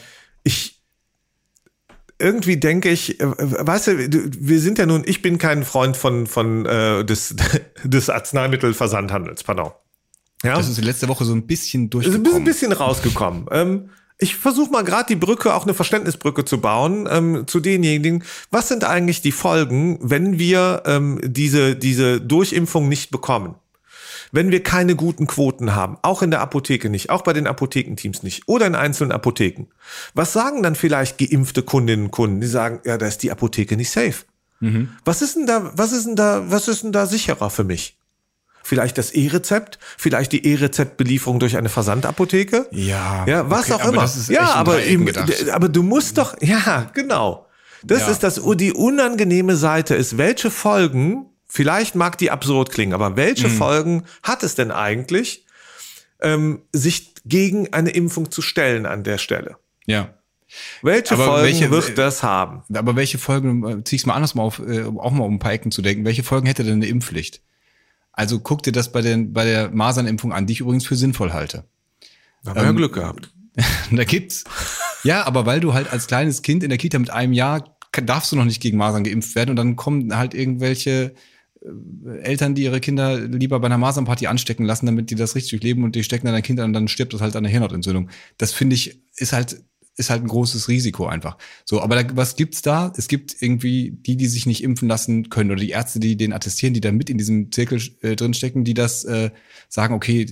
ich 0.44 0.75
irgendwie 2.18 2.56
denke 2.56 2.90
ich, 2.90 3.20
äh, 3.20 3.26
weißt 3.26 3.88
du, 3.88 4.30
wir 4.40 4.60
sind 4.60 4.78
ja 4.78 4.86
nun, 4.86 5.02
ich 5.06 5.22
bin 5.22 5.38
kein 5.38 5.64
Freund 5.64 5.96
von, 5.96 6.26
von 6.26 6.66
äh, 6.66 7.04
des, 7.04 7.36
des 7.84 8.10
Arzneimittelversandhandels, 8.10 9.44
pardon. 9.44 9.72
Ja? 10.42 10.56
Das 10.56 10.68
ist 10.68 10.82
letzte 10.82 11.08
Woche 11.08 11.24
so 11.24 11.34
ein 11.34 11.46
bisschen 11.46 11.90
durchgekommen. 11.90 12.26
Ist 12.26 12.34
ein 12.34 12.44
bisschen 12.44 12.72
rausgekommen. 12.72 13.46
ähm, 13.50 13.90
ich 14.18 14.36
versuche 14.36 14.70
mal 14.70 14.82
gerade 14.82 15.08
die 15.08 15.16
Brücke, 15.16 15.54
auch 15.54 15.64
eine 15.64 15.74
Verständnisbrücke 15.74 16.44
zu 16.46 16.58
bauen 16.58 17.06
ähm, 17.10 17.46
zu 17.46 17.60
denjenigen. 17.60 18.24
Was 18.50 18.68
sind 18.68 18.84
eigentlich 18.84 19.20
die 19.20 19.32
Folgen, 19.32 19.98
wenn 20.00 20.38
wir 20.38 20.84
ähm, 20.86 21.20
diese 21.22 21.76
diese 21.76 22.20
Durchimpfung 22.20 22.88
nicht 22.88 23.10
bekommen? 23.10 23.56
Wenn 24.36 24.52
wir 24.52 24.62
keine 24.62 24.94
guten 24.94 25.26
Quoten 25.26 25.74
haben, 25.74 25.98
auch 26.02 26.22
in 26.22 26.30
der 26.30 26.40
Apotheke 26.40 26.88
nicht, 26.90 27.10
auch 27.10 27.22
bei 27.22 27.32
den 27.32 27.48
Apothekenteams 27.48 28.22
nicht 28.22 28.46
oder 28.46 28.66
in 28.66 28.76
einzelnen 28.76 29.10
Apotheken, 29.10 29.66
was 30.14 30.32
sagen 30.32 30.62
dann 30.62 30.76
vielleicht 30.76 31.18
geimpfte 31.18 31.62
Kundinnen 31.62 32.06
und 32.06 32.10
Kunden? 32.12 32.40
Die 32.40 32.46
sagen, 32.46 32.80
ja, 32.84 32.98
da 32.98 33.06
ist 33.06 33.22
die 33.24 33.32
Apotheke 33.32 33.76
nicht 33.76 33.90
safe. 33.90 34.24
Mhm. 34.60 34.90
Was 35.04 35.22
ist 35.22 35.36
denn 35.36 35.46
da, 35.46 35.72
was 35.74 35.92
ist 35.92 36.06
denn 36.06 36.16
da, 36.16 36.44
was 36.48 36.68
ist 36.68 36.84
denn 36.84 36.92
da 36.92 37.06
sicherer 37.06 37.50
für 37.50 37.64
mich? 37.64 37.98
Vielleicht 38.62 38.98
das 38.98 39.12
E-Rezept, 39.12 39.78
vielleicht 39.96 40.32
die 40.32 40.44
E-Rezept-Belieferung 40.44 41.38
durch 41.38 41.56
eine 41.56 41.68
Versandapotheke. 41.68 42.66
Ja. 42.72 43.24
Ja, 43.26 43.48
was 43.48 43.70
okay, 43.70 43.82
auch 43.82 43.88
immer. 43.92 44.10
ja, 44.28 44.54
aber, 44.54 44.82
eben, 44.82 45.08
aber 45.52 45.68
du 45.68 45.82
musst 45.82 46.18
doch, 46.18 46.36
ja, 46.42 46.90
genau. 46.92 47.46
Das 47.84 48.00
ja. 48.00 48.10
ist 48.10 48.22
das, 48.22 48.40
die 48.56 48.72
unangenehme 48.72 49.56
Seite 49.56 49.94
ist, 49.94 50.18
welche 50.18 50.50
Folgen 50.50 51.26
Vielleicht 51.56 51.94
mag 51.94 52.18
die 52.18 52.30
absurd 52.30 52.70
klingen, 52.70 52.92
aber 52.92 53.16
welche 53.16 53.48
mhm. 53.48 53.52
Folgen 53.52 54.02
hat 54.22 54.42
es 54.42 54.56
denn 54.56 54.70
eigentlich, 54.70 55.46
ähm, 56.20 56.60
sich 56.70 57.14
gegen 57.24 57.72
eine 57.72 57.88
Impfung 57.88 58.30
zu 58.30 58.42
stellen 58.42 58.84
an 58.84 59.04
der 59.04 59.16
Stelle? 59.16 59.56
Ja. 59.86 60.12
Welche 60.82 61.14
aber 61.14 61.24
Folgen 61.24 61.44
welche, 61.44 61.70
wird 61.70 61.96
das 61.96 62.22
haben? 62.22 62.62
Aber 62.74 62.94
welche 62.94 63.16
Folgen, 63.16 63.66
äh, 63.66 63.84
zieh 63.84 63.96
ich 63.96 64.04
mal 64.04 64.12
anders 64.12 64.34
mal 64.34 64.42
auf, 64.42 64.58
äh, 64.58 64.84
auch 64.84 65.12
mal 65.12 65.24
um 65.24 65.36
ein 65.36 65.38
paar 65.38 65.54
Ecken 65.54 65.70
zu 65.70 65.80
denken, 65.80 66.04
welche 66.04 66.24
Folgen 66.24 66.46
hätte 66.46 66.62
denn 66.62 66.74
eine 66.74 66.88
Impfpflicht? 66.88 67.40
Also 68.12 68.38
guck 68.40 68.62
dir 68.62 68.72
das 68.72 68.92
bei, 68.92 69.00
den, 69.00 69.32
bei 69.32 69.46
der 69.46 69.70
Masernimpfung 69.70 70.34
an, 70.34 70.44
die 70.44 70.52
ich 70.52 70.60
übrigens 70.60 70.86
für 70.86 70.94
sinnvoll 70.94 71.32
halte. 71.32 71.64
Da 72.44 72.50
haben 72.50 72.56
wir 72.56 72.62
ähm, 72.64 72.68
ja 72.68 72.72
Glück 72.72 72.92
gehabt. 72.92 73.32
da 73.90 74.04
gibt's. 74.04 74.44
Ja, 75.04 75.24
aber 75.24 75.46
weil 75.46 75.60
du 75.60 75.72
halt 75.72 75.90
als 75.90 76.06
kleines 76.06 76.42
Kind 76.42 76.62
in 76.62 76.68
der 76.68 76.76
Kita 76.76 76.98
mit 76.98 77.08
einem 77.08 77.32
Jahr 77.32 77.78
darfst 77.92 78.30
du 78.30 78.36
noch 78.36 78.44
nicht 78.44 78.60
gegen 78.60 78.76
Masern 78.76 79.04
geimpft 79.04 79.34
werden 79.34 79.48
und 79.48 79.56
dann 79.56 79.74
kommen 79.74 80.14
halt 80.14 80.34
irgendwelche 80.34 80.90
äh, 80.90 81.14
Eltern, 82.22 82.54
die 82.54 82.62
ihre 82.62 82.80
Kinder 82.80 83.18
lieber 83.18 83.60
bei 83.60 83.66
einer 83.66 83.78
Masernparty 83.78 84.26
anstecken 84.26 84.64
lassen, 84.64 84.86
damit 84.86 85.10
die 85.10 85.14
das 85.14 85.34
richtig 85.34 85.50
durchleben 85.50 85.84
und 85.84 85.94
die 85.94 86.04
stecken 86.04 86.26
dann 86.26 86.34
ein 86.34 86.42
Kind 86.42 86.60
an 86.60 86.66
und 86.66 86.72
dann 86.72 86.88
stirbt 86.88 87.14
das 87.14 87.20
halt 87.20 87.36
an 87.36 87.42
der 87.42 87.52
Hirnhautentzündung. 87.52 88.10
Das 88.38 88.52
finde 88.52 88.74
ich, 88.74 89.00
ist 89.16 89.32
halt 89.32 89.62
ist 89.96 90.10
halt 90.10 90.22
ein 90.22 90.28
großes 90.28 90.68
Risiko 90.68 91.06
einfach. 91.06 91.38
So, 91.64 91.80
aber 91.80 92.02
da, 92.02 92.16
was 92.16 92.36
gibt's 92.36 92.62
da? 92.62 92.92
Es 92.96 93.08
gibt 93.08 93.34
irgendwie 93.40 93.90
die, 93.90 94.16
die 94.16 94.26
sich 94.26 94.46
nicht 94.46 94.62
impfen 94.62 94.88
lassen 94.88 95.30
können 95.30 95.50
oder 95.50 95.60
die 95.60 95.70
Ärzte, 95.70 96.00
die 96.00 96.16
den 96.16 96.32
attestieren, 96.32 96.74
die 96.74 96.80
da 96.80 96.92
mit 96.92 97.08
in 97.08 97.18
diesem 97.18 97.50
Zirkel 97.50 97.80
äh, 98.02 98.14
drinstecken, 98.14 98.64
die 98.64 98.74
das 98.74 99.04
äh, 99.04 99.30
sagen, 99.68 99.94
okay, 99.94 100.26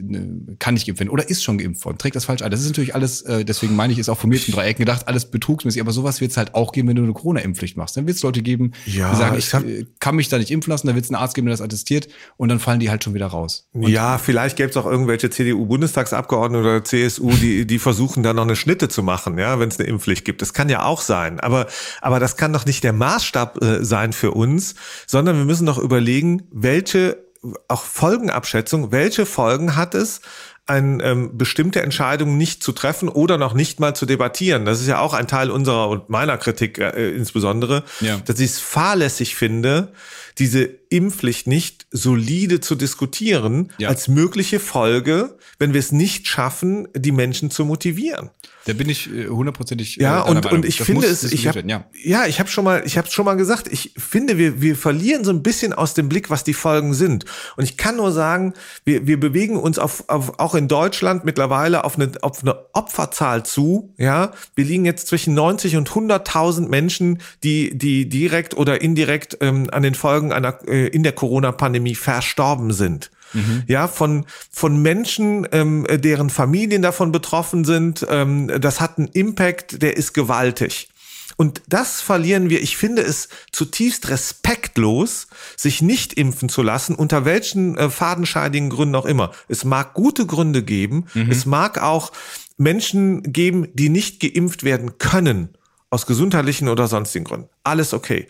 kann 0.58 0.74
nicht 0.74 0.86
werden 0.86 1.08
oder 1.08 1.28
ist 1.28 1.42
schon 1.42 1.58
geimpft 1.58 1.84
worden, 1.84 1.98
trägt 1.98 2.14
das 2.14 2.26
falsch 2.26 2.42
ein. 2.42 2.50
Das 2.50 2.60
ist 2.60 2.66
natürlich 2.66 2.94
alles, 2.94 3.22
äh, 3.22 3.44
deswegen 3.44 3.74
meine 3.74 3.92
ich, 3.92 3.98
ist 3.98 4.08
auch 4.08 4.18
von 4.18 4.30
mir 4.30 4.38
in 4.44 4.52
drei 4.52 4.66
Ecken 4.66 4.82
gedacht, 4.82 5.08
alles 5.08 5.30
betrugsmäßig, 5.30 5.80
aber 5.80 5.92
sowas 5.92 6.20
wird 6.20 6.30
es 6.30 6.36
halt 6.36 6.54
auch 6.54 6.72
geben, 6.72 6.88
wenn 6.88 6.96
du 6.96 7.02
eine 7.02 7.12
Corona-Impfpflicht 7.12 7.76
machst. 7.76 7.96
Dann 7.96 8.06
wird 8.06 8.16
es 8.16 8.22
Leute 8.22 8.42
geben, 8.42 8.72
ja, 8.86 9.10
die 9.10 9.16
sagen, 9.16 9.38
ich, 9.38 9.46
ich 9.46 9.54
hab, 9.54 9.64
äh, 9.64 9.86
kann 9.98 10.16
mich 10.16 10.28
da 10.28 10.38
nicht 10.38 10.50
impfen 10.50 10.70
lassen, 10.70 10.86
dann 10.86 10.96
wird 10.96 11.06
es 11.06 11.10
einen 11.10 11.20
Arzt 11.20 11.34
geben, 11.34 11.46
der 11.46 11.54
das 11.54 11.62
attestiert 11.62 12.08
und 12.36 12.50
dann 12.50 12.60
fallen 12.60 12.80
die 12.80 12.90
halt 12.90 13.02
schon 13.02 13.14
wieder 13.14 13.26
raus. 13.26 13.68
Und 13.72 13.88
ja, 13.88 14.18
vielleicht 14.18 14.56
gäbe 14.56 14.70
es 14.70 14.76
auch 14.76 14.86
irgendwelche 14.86 15.30
CDU-Bundestagsabgeordnete 15.30 16.62
oder 16.62 16.84
CSU, 16.84 17.30
die, 17.30 17.66
die 17.66 17.78
versuchen 17.78 18.22
da 18.22 18.34
noch 18.34 18.42
eine 18.42 18.56
Schnitte 18.56 18.88
zu 18.88 19.02
machen, 19.02 19.38
ja, 19.38 19.53
wenn 19.60 19.68
es 19.68 19.78
eine 19.78 19.88
Impfpflicht 19.88 20.24
gibt. 20.24 20.42
Das 20.42 20.52
kann 20.52 20.68
ja 20.68 20.84
auch 20.84 21.00
sein. 21.00 21.40
Aber, 21.40 21.66
aber 22.00 22.20
das 22.20 22.36
kann 22.36 22.52
doch 22.52 22.66
nicht 22.66 22.84
der 22.84 22.92
Maßstab 22.92 23.62
äh, 23.62 23.84
sein 23.84 24.12
für 24.12 24.32
uns, 24.32 24.74
sondern 25.06 25.36
wir 25.36 25.44
müssen 25.44 25.66
doch 25.66 25.78
überlegen, 25.78 26.42
welche 26.50 27.24
auch 27.68 27.82
Folgenabschätzung, 27.82 28.90
welche 28.90 29.26
Folgen 29.26 29.76
hat 29.76 29.94
es, 29.94 30.20
eine 30.66 31.02
ähm, 31.02 31.36
bestimmte 31.36 31.82
Entscheidung 31.82 32.38
nicht 32.38 32.62
zu 32.62 32.72
treffen 32.72 33.08
oder 33.08 33.36
noch 33.36 33.52
nicht 33.52 33.80
mal 33.80 33.94
zu 33.94 34.06
debattieren. 34.06 34.64
Das 34.64 34.80
ist 34.80 34.86
ja 34.86 34.98
auch 34.98 35.12
ein 35.12 35.26
Teil 35.26 35.50
unserer 35.50 35.88
und 35.88 36.08
meiner 36.08 36.38
Kritik 36.38 36.78
äh, 36.78 37.10
insbesondere, 37.10 37.84
ja. 38.00 38.16
dass 38.24 38.40
ich 38.40 38.52
es 38.52 38.60
fahrlässig 38.60 39.36
finde, 39.36 39.92
diese 40.38 40.64
Impfpflicht 40.88 41.46
nicht 41.46 41.86
solide 41.90 42.60
zu 42.60 42.74
diskutieren 42.74 43.72
ja. 43.78 43.88
als 43.88 44.08
mögliche 44.08 44.58
Folge, 44.58 45.38
wenn 45.58 45.72
wir 45.72 45.80
es 45.80 45.92
nicht 45.92 46.26
schaffen, 46.26 46.88
die 46.94 47.12
Menschen 47.12 47.50
zu 47.50 47.64
motivieren. 47.64 48.30
Da 48.66 48.72
bin 48.72 48.88
ich 48.88 49.12
äh, 49.12 49.28
hundertprozentig. 49.28 50.00
Äh, 50.00 50.04
ja, 50.04 50.22
und, 50.22 50.46
und 50.46 50.64
ich 50.64 50.78
das 50.78 50.86
finde 50.86 51.06
es, 51.06 51.22
ich 51.24 51.46
hab, 51.46 51.56
ja. 51.56 51.84
ja, 52.02 52.26
ich 52.26 52.40
habe 52.40 52.48
schon 52.48 52.64
mal, 52.64 52.82
ich 52.86 52.96
habe 52.96 53.10
schon 53.10 53.24
mal 53.24 53.34
gesagt, 53.34 53.68
ich 53.70 53.92
finde, 53.96 54.38
wir, 54.38 54.62
wir 54.62 54.76
verlieren 54.76 55.24
so 55.24 55.30
ein 55.30 55.42
bisschen 55.42 55.72
aus 55.72 55.94
dem 55.94 56.08
Blick, 56.08 56.30
was 56.30 56.44
die 56.44 56.54
Folgen 56.54 56.94
sind. 56.94 57.26
Und 57.56 57.64
ich 57.64 57.76
kann 57.76 57.96
nur 57.96 58.10
sagen, 58.10 58.54
wir, 58.84 59.06
wir 59.06 59.20
bewegen 59.20 59.56
uns 59.56 59.78
auf, 59.78 60.08
auf, 60.08 60.38
auch 60.38 60.53
in 60.54 60.68
Deutschland 60.68 61.24
mittlerweile 61.24 61.84
auf 61.84 61.96
eine, 61.96 62.12
auf 62.22 62.42
eine 62.42 62.56
Opferzahl 62.72 63.44
zu. 63.44 63.94
Ja, 63.96 64.32
wir 64.54 64.64
liegen 64.64 64.84
jetzt 64.84 65.08
zwischen 65.08 65.34
90 65.34 65.76
und 65.76 65.90
100.000 65.90 66.68
Menschen, 66.68 67.20
die, 67.42 67.76
die 67.76 68.08
direkt 68.08 68.56
oder 68.56 68.80
indirekt 68.80 69.38
ähm, 69.40 69.68
an 69.72 69.82
den 69.82 69.94
Folgen 69.94 70.32
einer, 70.32 70.58
äh, 70.66 70.88
in 70.88 71.02
der 71.02 71.12
Corona-Pandemie 71.12 71.94
verstorben 71.94 72.72
sind 72.72 73.10
mhm. 73.34 73.64
ja, 73.66 73.88
von, 73.88 74.26
von 74.50 74.80
Menschen, 74.80 75.46
ähm, 75.52 75.86
deren 75.90 76.30
Familien 76.30 76.82
davon 76.82 77.12
betroffen 77.12 77.64
sind. 77.64 78.06
Ähm, 78.08 78.50
das 78.60 78.80
hat 78.80 78.98
einen 78.98 79.08
Impact, 79.08 79.82
der 79.82 79.96
ist 79.96 80.14
gewaltig. 80.14 80.88
Und 81.36 81.62
das 81.68 82.00
verlieren 82.00 82.50
wir. 82.50 82.62
Ich 82.62 82.76
finde 82.76 83.02
es 83.02 83.28
zutiefst 83.52 84.08
respektlos, 84.08 85.26
sich 85.56 85.82
nicht 85.82 86.14
impfen 86.14 86.48
zu 86.48 86.62
lassen, 86.62 86.94
unter 86.94 87.24
welchen 87.24 87.76
äh, 87.76 87.90
fadenscheidigen 87.90 88.70
Gründen 88.70 88.94
auch 88.94 89.06
immer. 89.06 89.32
Es 89.48 89.64
mag 89.64 89.94
gute 89.94 90.26
Gründe 90.26 90.62
geben. 90.62 91.06
Mhm. 91.14 91.30
Es 91.30 91.46
mag 91.46 91.82
auch 91.82 92.12
Menschen 92.56 93.22
geben, 93.32 93.68
die 93.74 93.88
nicht 93.88 94.20
geimpft 94.20 94.62
werden 94.64 94.98
können 94.98 95.56
aus 95.94 96.06
gesundheitlichen 96.06 96.68
oder 96.68 96.88
sonstigen 96.88 97.24
Gründen. 97.24 97.48
Alles 97.62 97.94
okay. 97.94 98.26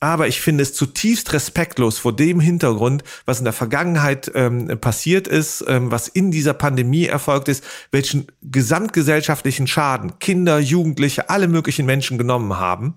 Aber 0.00 0.28
ich 0.28 0.42
finde 0.42 0.62
es 0.62 0.74
zutiefst 0.74 1.32
respektlos 1.32 1.98
vor 1.98 2.14
dem 2.14 2.40
Hintergrund, 2.40 3.04
was 3.24 3.38
in 3.38 3.44
der 3.44 3.54
Vergangenheit 3.54 4.30
ähm, 4.34 4.78
passiert 4.80 5.26
ist, 5.26 5.64
ähm, 5.66 5.90
was 5.90 6.08
in 6.08 6.30
dieser 6.30 6.52
Pandemie 6.52 7.06
erfolgt 7.06 7.48
ist, 7.48 7.64
welchen 7.90 8.26
gesamtgesellschaftlichen 8.42 9.66
Schaden 9.66 10.18
Kinder, 10.18 10.58
Jugendliche, 10.58 11.30
alle 11.30 11.48
möglichen 11.48 11.86
Menschen 11.86 12.18
genommen 12.18 12.58
haben. 12.58 12.96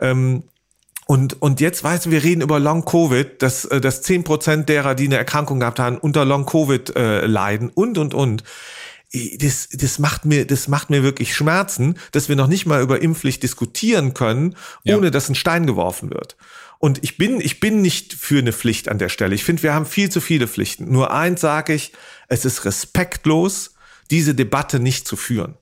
Ähm, 0.00 0.44
und, 1.06 1.42
und 1.42 1.60
jetzt 1.60 1.84
weißt 1.84 2.06
du, 2.06 2.10
wir 2.10 2.24
reden 2.24 2.40
über 2.40 2.58
Long 2.58 2.86
Covid, 2.86 3.42
dass, 3.42 3.66
äh, 3.66 3.78
dass 3.78 4.00
zehn 4.00 4.24
Prozent 4.24 4.70
derer, 4.70 4.94
die 4.94 5.04
eine 5.04 5.18
Erkrankung 5.18 5.60
gehabt 5.60 5.78
haben, 5.78 5.98
unter 5.98 6.24
Long 6.24 6.46
Covid 6.46 6.96
äh, 6.96 7.26
leiden 7.26 7.68
und, 7.68 7.98
und, 7.98 8.14
und 8.14 8.42
das, 9.38 9.68
das 9.70 9.98
macht 9.98 10.24
mir, 10.24 10.46
das 10.46 10.66
macht 10.68 10.90
mir 10.90 11.02
wirklich 11.02 11.34
Schmerzen, 11.34 11.96
dass 12.12 12.28
wir 12.28 12.36
noch 12.36 12.48
nicht 12.48 12.66
mal 12.66 12.82
über 12.82 13.00
Impfpflicht 13.00 13.42
diskutieren 13.42 14.12
können, 14.12 14.56
ohne 14.84 15.06
ja. 15.06 15.10
dass 15.10 15.28
ein 15.28 15.34
Stein 15.34 15.66
geworfen 15.66 16.10
wird. 16.10 16.36
Und 16.78 17.02
ich 17.02 17.16
bin, 17.16 17.40
ich 17.40 17.60
bin 17.60 17.80
nicht 17.80 18.12
für 18.12 18.38
eine 18.38 18.52
Pflicht 18.52 18.88
an 18.88 18.98
der 18.98 19.08
Stelle. 19.08 19.34
Ich 19.34 19.44
finde, 19.44 19.62
wir 19.62 19.72
haben 19.72 19.86
viel 19.86 20.10
zu 20.10 20.20
viele 20.20 20.48
Pflichten. 20.48 20.90
Nur 20.90 21.12
eins 21.12 21.40
sage 21.40 21.74
ich, 21.74 21.92
es 22.28 22.44
ist 22.44 22.64
respektlos, 22.64 23.74
diese 24.10 24.34
Debatte 24.34 24.80
nicht 24.80 25.06
zu 25.06 25.16
führen. 25.16 25.56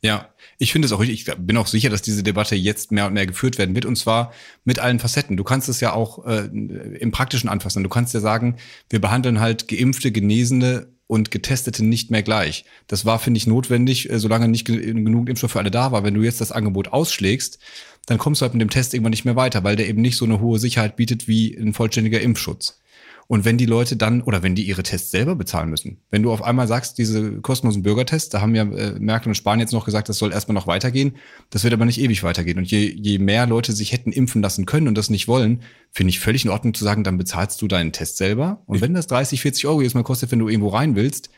Ja, 0.00 0.28
ich 0.58 0.72
finde 0.72 0.86
es 0.86 0.92
auch 0.92 1.00
richtig. 1.00 1.26
Ich 1.26 1.34
bin 1.34 1.56
auch 1.56 1.66
sicher, 1.66 1.90
dass 1.90 2.02
diese 2.02 2.22
Debatte 2.22 2.54
jetzt 2.54 2.92
mehr 2.92 3.06
und 3.06 3.14
mehr 3.14 3.26
geführt 3.26 3.58
werden 3.58 3.74
wird 3.74 3.86
und 3.86 3.96
zwar 3.96 4.32
mit 4.64 4.78
allen 4.78 5.00
Facetten. 5.00 5.36
Du 5.36 5.44
kannst 5.44 5.68
es 5.68 5.80
ja 5.80 5.92
auch 5.92 6.26
äh, 6.26 6.44
im 6.44 7.10
Praktischen 7.10 7.48
anfassen. 7.48 7.82
Du 7.82 7.88
kannst 7.88 8.14
ja 8.14 8.20
sagen, 8.20 8.56
wir 8.88 9.00
behandeln 9.00 9.40
halt 9.40 9.66
geimpfte, 9.66 10.12
Genesene 10.12 10.93
und 11.06 11.30
Getestete 11.30 11.84
nicht 11.84 12.10
mehr 12.10 12.22
gleich. 12.22 12.64
Das 12.86 13.04
war, 13.04 13.18
finde 13.18 13.38
ich, 13.38 13.46
notwendig, 13.46 14.10
äh, 14.10 14.18
solange 14.18 14.48
nicht 14.48 14.64
genug 14.64 15.28
Impfstoff 15.28 15.52
für 15.52 15.58
alle 15.58 15.70
da 15.70 15.92
war. 15.92 16.04
Wenn 16.04 16.14
du 16.14 16.22
jetzt 16.22 16.40
das 16.40 16.52
Angebot 16.52 16.88
ausschlägst, 16.88 17.58
dann 18.06 18.18
kommst 18.18 18.40
du 18.40 18.44
halt 18.44 18.54
mit 18.54 18.62
dem 18.62 18.70
Test 18.70 18.94
irgendwann 18.94 19.10
nicht 19.10 19.24
mehr 19.24 19.36
weiter, 19.36 19.64
weil 19.64 19.76
der 19.76 19.88
eben 19.88 20.02
nicht 20.02 20.16
so 20.16 20.24
eine 20.24 20.40
hohe 20.40 20.58
Sicherheit 20.58 20.96
bietet 20.96 21.28
wie 21.28 21.56
ein 21.56 21.72
vollständiger 21.72 22.20
Impfschutz. 22.20 22.80
Und 23.26 23.44
wenn 23.44 23.56
die 23.56 23.66
Leute 23.66 23.96
dann, 23.96 24.22
oder 24.22 24.42
wenn 24.42 24.54
die 24.54 24.64
ihre 24.64 24.82
Tests 24.82 25.10
selber 25.10 25.34
bezahlen 25.34 25.70
müssen, 25.70 25.98
wenn 26.10 26.22
du 26.22 26.32
auf 26.32 26.42
einmal 26.42 26.68
sagst, 26.68 26.98
diese 26.98 27.40
kostenlosen 27.40 27.82
Bürgertests, 27.82 28.28
da 28.28 28.40
haben 28.40 28.54
ja 28.54 28.64
äh, 28.64 28.98
Merkel 28.98 29.28
und 29.28 29.34
Spanien 29.34 29.60
jetzt 29.60 29.72
noch 29.72 29.84
gesagt, 29.84 30.08
das 30.08 30.18
soll 30.18 30.32
erstmal 30.32 30.54
noch 30.54 30.66
weitergehen, 30.66 31.16
das 31.50 31.64
wird 31.64 31.72
aber 31.72 31.84
nicht 31.84 32.00
ewig 32.00 32.22
weitergehen. 32.22 32.58
Und 32.58 32.70
je, 32.70 32.86
je 32.86 33.18
mehr 33.18 33.46
Leute 33.46 33.72
sich 33.72 33.92
hätten 33.92 34.12
impfen 34.12 34.42
lassen 34.42 34.66
können 34.66 34.88
und 34.88 34.98
das 34.98 35.10
nicht 35.10 35.28
wollen, 35.28 35.62
finde 35.90 36.10
ich 36.10 36.20
völlig 36.20 36.44
in 36.44 36.50
Ordnung 36.50 36.74
zu 36.74 36.84
sagen, 36.84 37.04
dann 37.04 37.18
bezahlst 37.18 37.60
du 37.62 37.68
deinen 37.68 37.92
Test 37.92 38.16
selber. 38.16 38.62
Und 38.66 38.80
wenn 38.80 38.94
das 38.94 39.06
30, 39.06 39.40
40 39.40 39.66
Euro 39.66 39.80
jetzt 39.80 39.94
mal 39.94 40.02
kostet, 40.02 40.30
wenn 40.30 40.38
du 40.38 40.48
irgendwo 40.48 40.68
rein 40.68 40.96
willst, 40.96 41.30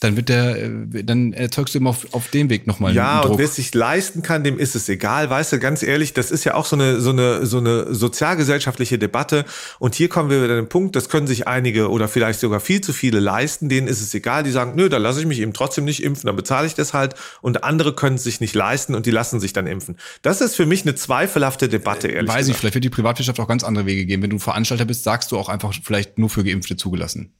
dann 0.00 0.16
wird 0.16 0.28
der, 0.28 0.62
äh, 0.62 1.04
dann 1.04 1.32
erzeugst 1.32 1.74
du 1.74 1.78
immer 1.78 1.90
auf, 1.90 2.06
auf 2.12 2.28
dem 2.28 2.50
Weg 2.50 2.66
nochmal 2.66 2.94
Ja, 2.94 3.22
Druck. 3.22 3.32
und 3.32 3.38
wer 3.38 3.46
es 3.46 3.56
sich 3.56 3.72
leisten 3.74 4.20
kann, 4.22 4.44
dem 4.44 4.58
ist 4.58 4.74
es 4.76 4.88
egal. 4.90 5.30
Weißt 5.30 5.52
du, 5.52 5.58
ganz 5.58 5.82
ehrlich, 5.82 6.12
das 6.12 6.30
ist 6.30 6.44
ja 6.44 6.54
auch 6.54 6.66
so 6.66 6.76
eine, 6.76 7.00
so 7.00 7.10
eine, 7.10 7.46
so 7.46 7.58
eine 7.58 7.94
sozialgesellschaftliche 7.94 8.98
Debatte. 8.98 9.46
Und 9.78 9.94
hier 9.94 10.08
kommen 10.08 10.28
wir 10.28 10.42
wieder 10.42 10.52
an 10.54 10.64
den 10.64 10.68
Punkt, 10.68 10.96
das 10.96 11.08
können 11.08 11.26
sich 11.26 11.48
einige 11.48 11.90
oder 11.90 12.08
vielleicht 12.08 12.40
sogar 12.40 12.60
viel 12.60 12.82
zu 12.82 12.92
viele 12.92 13.20
leisten. 13.20 13.70
Denen 13.70 13.88
ist 13.88 14.02
es 14.02 14.12
egal. 14.12 14.42
Die 14.42 14.50
sagen, 14.50 14.72
nö, 14.76 14.90
da 14.90 14.98
lasse 14.98 15.20
ich 15.20 15.26
mich 15.26 15.40
eben 15.40 15.54
trotzdem 15.54 15.86
nicht 15.86 16.02
impfen, 16.02 16.26
dann 16.26 16.36
bezahle 16.36 16.66
ich 16.66 16.74
das 16.74 16.92
halt. 16.92 17.14
Und 17.40 17.64
andere 17.64 17.94
können 17.94 18.16
es 18.16 18.24
sich 18.24 18.40
nicht 18.40 18.54
leisten 18.54 18.94
und 18.94 19.06
die 19.06 19.10
lassen 19.10 19.40
sich 19.40 19.54
dann 19.54 19.66
impfen. 19.66 19.96
Das 20.20 20.42
ist 20.42 20.56
für 20.56 20.66
mich 20.66 20.82
eine 20.82 20.94
zweifelhafte 20.94 21.68
Debatte, 21.70 22.08
ehrlich 22.08 22.28
Weiß 22.28 22.38
gesagt. 22.40 22.54
ich, 22.56 22.60
vielleicht 22.60 22.74
wird 22.74 22.84
die 22.84 22.90
Privatwirtschaft 22.90 23.40
auch 23.40 23.48
ganz 23.48 23.64
andere 23.64 23.86
Wege 23.86 24.04
gehen. 24.04 24.20
Wenn 24.20 24.30
du 24.30 24.38
Veranstalter 24.38 24.84
bist, 24.84 25.04
sagst 25.04 25.32
du 25.32 25.38
auch 25.38 25.48
einfach 25.48 25.72
vielleicht 25.82 26.18
nur 26.18 26.28
für 26.28 26.44
Geimpfte 26.44 26.76
zugelassen 26.76 27.32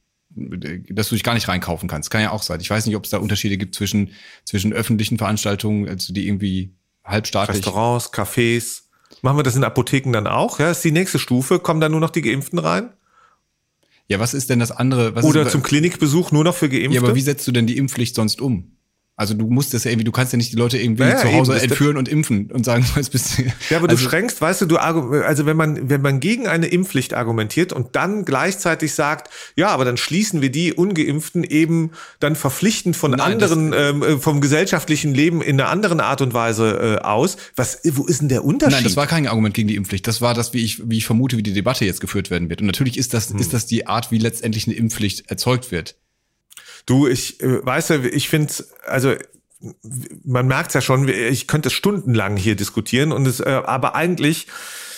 dass 0.89 1.09
du 1.09 1.15
dich 1.15 1.23
gar 1.23 1.33
nicht 1.33 1.47
reinkaufen 1.47 1.89
kannst. 1.89 2.11
Kann 2.11 2.21
ja 2.21 2.31
auch 2.31 2.43
sein. 2.43 2.59
Ich 2.59 2.69
weiß 2.69 2.85
nicht, 2.85 2.95
ob 2.95 3.05
es 3.05 3.09
da 3.09 3.17
Unterschiede 3.17 3.57
gibt 3.57 3.75
zwischen, 3.75 4.11
zwischen 4.45 4.73
öffentlichen 4.73 5.17
Veranstaltungen, 5.17 5.87
also 5.87 6.13
die 6.13 6.27
irgendwie 6.27 6.73
halbstaatlich. 7.03 7.57
Restaurants, 7.57 8.13
Cafés. 8.13 8.83
Machen 9.21 9.37
wir 9.37 9.43
das 9.43 9.55
in 9.55 9.63
Apotheken 9.63 10.11
dann 10.11 10.27
auch? 10.27 10.59
Ja, 10.59 10.71
ist 10.71 10.83
die 10.83 10.91
nächste 10.91 11.19
Stufe. 11.19 11.59
Kommen 11.59 11.81
da 11.81 11.89
nur 11.89 11.99
noch 11.99 12.11
die 12.11 12.21
Geimpften 12.21 12.59
rein? 12.59 12.89
Ja, 14.07 14.19
was 14.19 14.33
ist 14.33 14.49
denn 14.49 14.59
das 14.59 14.71
andere? 14.71 15.13
Oder 15.23 15.43
ist, 15.43 15.51
zum 15.51 15.63
Klinikbesuch 15.63 16.31
nur 16.31 16.43
noch 16.43 16.55
für 16.55 16.69
Geimpfte? 16.69 16.93
Ja, 16.93 17.01
aber 17.01 17.15
wie 17.15 17.21
setzt 17.21 17.45
du 17.47 17.51
denn 17.51 17.67
die 17.67 17.77
Impfpflicht 17.77 18.15
sonst 18.15 18.39
um? 18.41 18.76
Also 19.19 19.33
du 19.33 19.47
musst 19.47 19.73
das 19.73 19.83
ja 19.83 19.89
irgendwie, 19.89 20.03
du 20.03 20.11
kannst 20.11 20.31
ja 20.31 20.37
nicht 20.37 20.51
die 20.51 20.57
Leute 20.57 20.77
irgendwie 20.77 21.01
naja, 21.01 21.17
zu 21.17 21.33
Hause 21.33 21.55
eben, 21.55 21.63
entführen 21.63 21.97
und 21.97 22.07
impfen 22.07 22.51
und 22.51 22.63
sagen, 22.63 22.85
was 22.95 23.09
bist 23.09 23.39
du. 23.39 23.43
Ja, 23.71 23.77
aber 23.77 23.89
also, 23.89 24.03
du 24.03 24.09
schränkst, 24.09 24.39
weißt 24.39 24.61
du, 24.61 24.65
du 24.67 24.77
also 24.77 25.47
wenn 25.47 25.57
man 25.57 25.89
wenn 25.89 26.03
man 26.03 26.19
gegen 26.19 26.47
eine 26.47 26.67
Impfpflicht 26.67 27.15
argumentiert 27.15 27.73
und 27.73 27.95
dann 27.95 28.25
gleichzeitig 28.25 28.93
sagt, 28.93 29.33
ja, 29.55 29.69
aber 29.69 29.85
dann 29.85 29.97
schließen 29.97 30.43
wir 30.43 30.51
die 30.51 30.71
ungeimpften 30.71 31.43
eben 31.43 31.93
dann 32.19 32.35
verpflichtend 32.35 32.95
von 32.95 33.09
nein, 33.09 33.21
anderen 33.21 33.71
das, 33.71 33.89
ähm, 33.89 34.03
äh, 34.03 34.17
vom 34.19 34.39
gesellschaftlichen 34.39 35.15
Leben 35.15 35.41
in 35.41 35.59
einer 35.59 35.71
anderen 35.71 35.99
Art 35.99 36.21
und 36.21 36.35
Weise 36.35 36.99
äh, 37.01 37.03
aus. 37.03 37.37
Was 37.55 37.79
wo 37.83 38.05
ist 38.05 38.21
denn 38.21 38.29
der 38.29 38.45
Unterschied? 38.45 38.75
Nein, 38.75 38.83
das 38.83 38.97
war 38.97 39.07
kein 39.07 39.25
Argument 39.25 39.55
gegen 39.55 39.67
die 39.67 39.77
Impfpflicht. 39.77 40.05
Das 40.05 40.21
war 40.21 40.35
das, 40.35 40.53
wie 40.53 40.63
ich 40.63 40.87
wie 40.87 40.97
ich 40.97 41.07
vermute, 41.07 41.37
wie 41.37 41.43
die 41.43 41.53
Debatte 41.53 41.85
jetzt 41.85 42.01
geführt 42.01 42.29
werden 42.29 42.49
wird. 42.49 42.61
Und 42.61 42.67
natürlich 42.67 42.99
ist 42.99 43.15
das 43.15 43.31
hm. 43.31 43.39
ist 43.39 43.51
das 43.51 43.65
die 43.65 43.87
Art, 43.87 44.11
wie 44.11 44.19
letztendlich 44.19 44.67
eine 44.67 44.75
Impfpflicht 44.75 45.31
erzeugt 45.31 45.71
wird. 45.71 45.95
Du, 46.87 47.05
ich 47.05 47.41
äh, 47.43 47.63
weißt 47.63 47.91
du, 47.91 48.09
ich 48.09 48.29
finde, 48.29 48.51
also 48.87 49.13
man 50.23 50.47
merkt 50.47 50.73
ja 50.73 50.81
schon, 50.81 51.07
ich 51.07 51.47
könnte 51.47 51.69
stundenlang 51.69 52.37
hier 52.37 52.55
diskutieren 52.55 53.11
und 53.11 53.27
es, 53.27 53.39
äh, 53.39 53.61
aber 53.65 53.95
eigentlich 53.95 54.47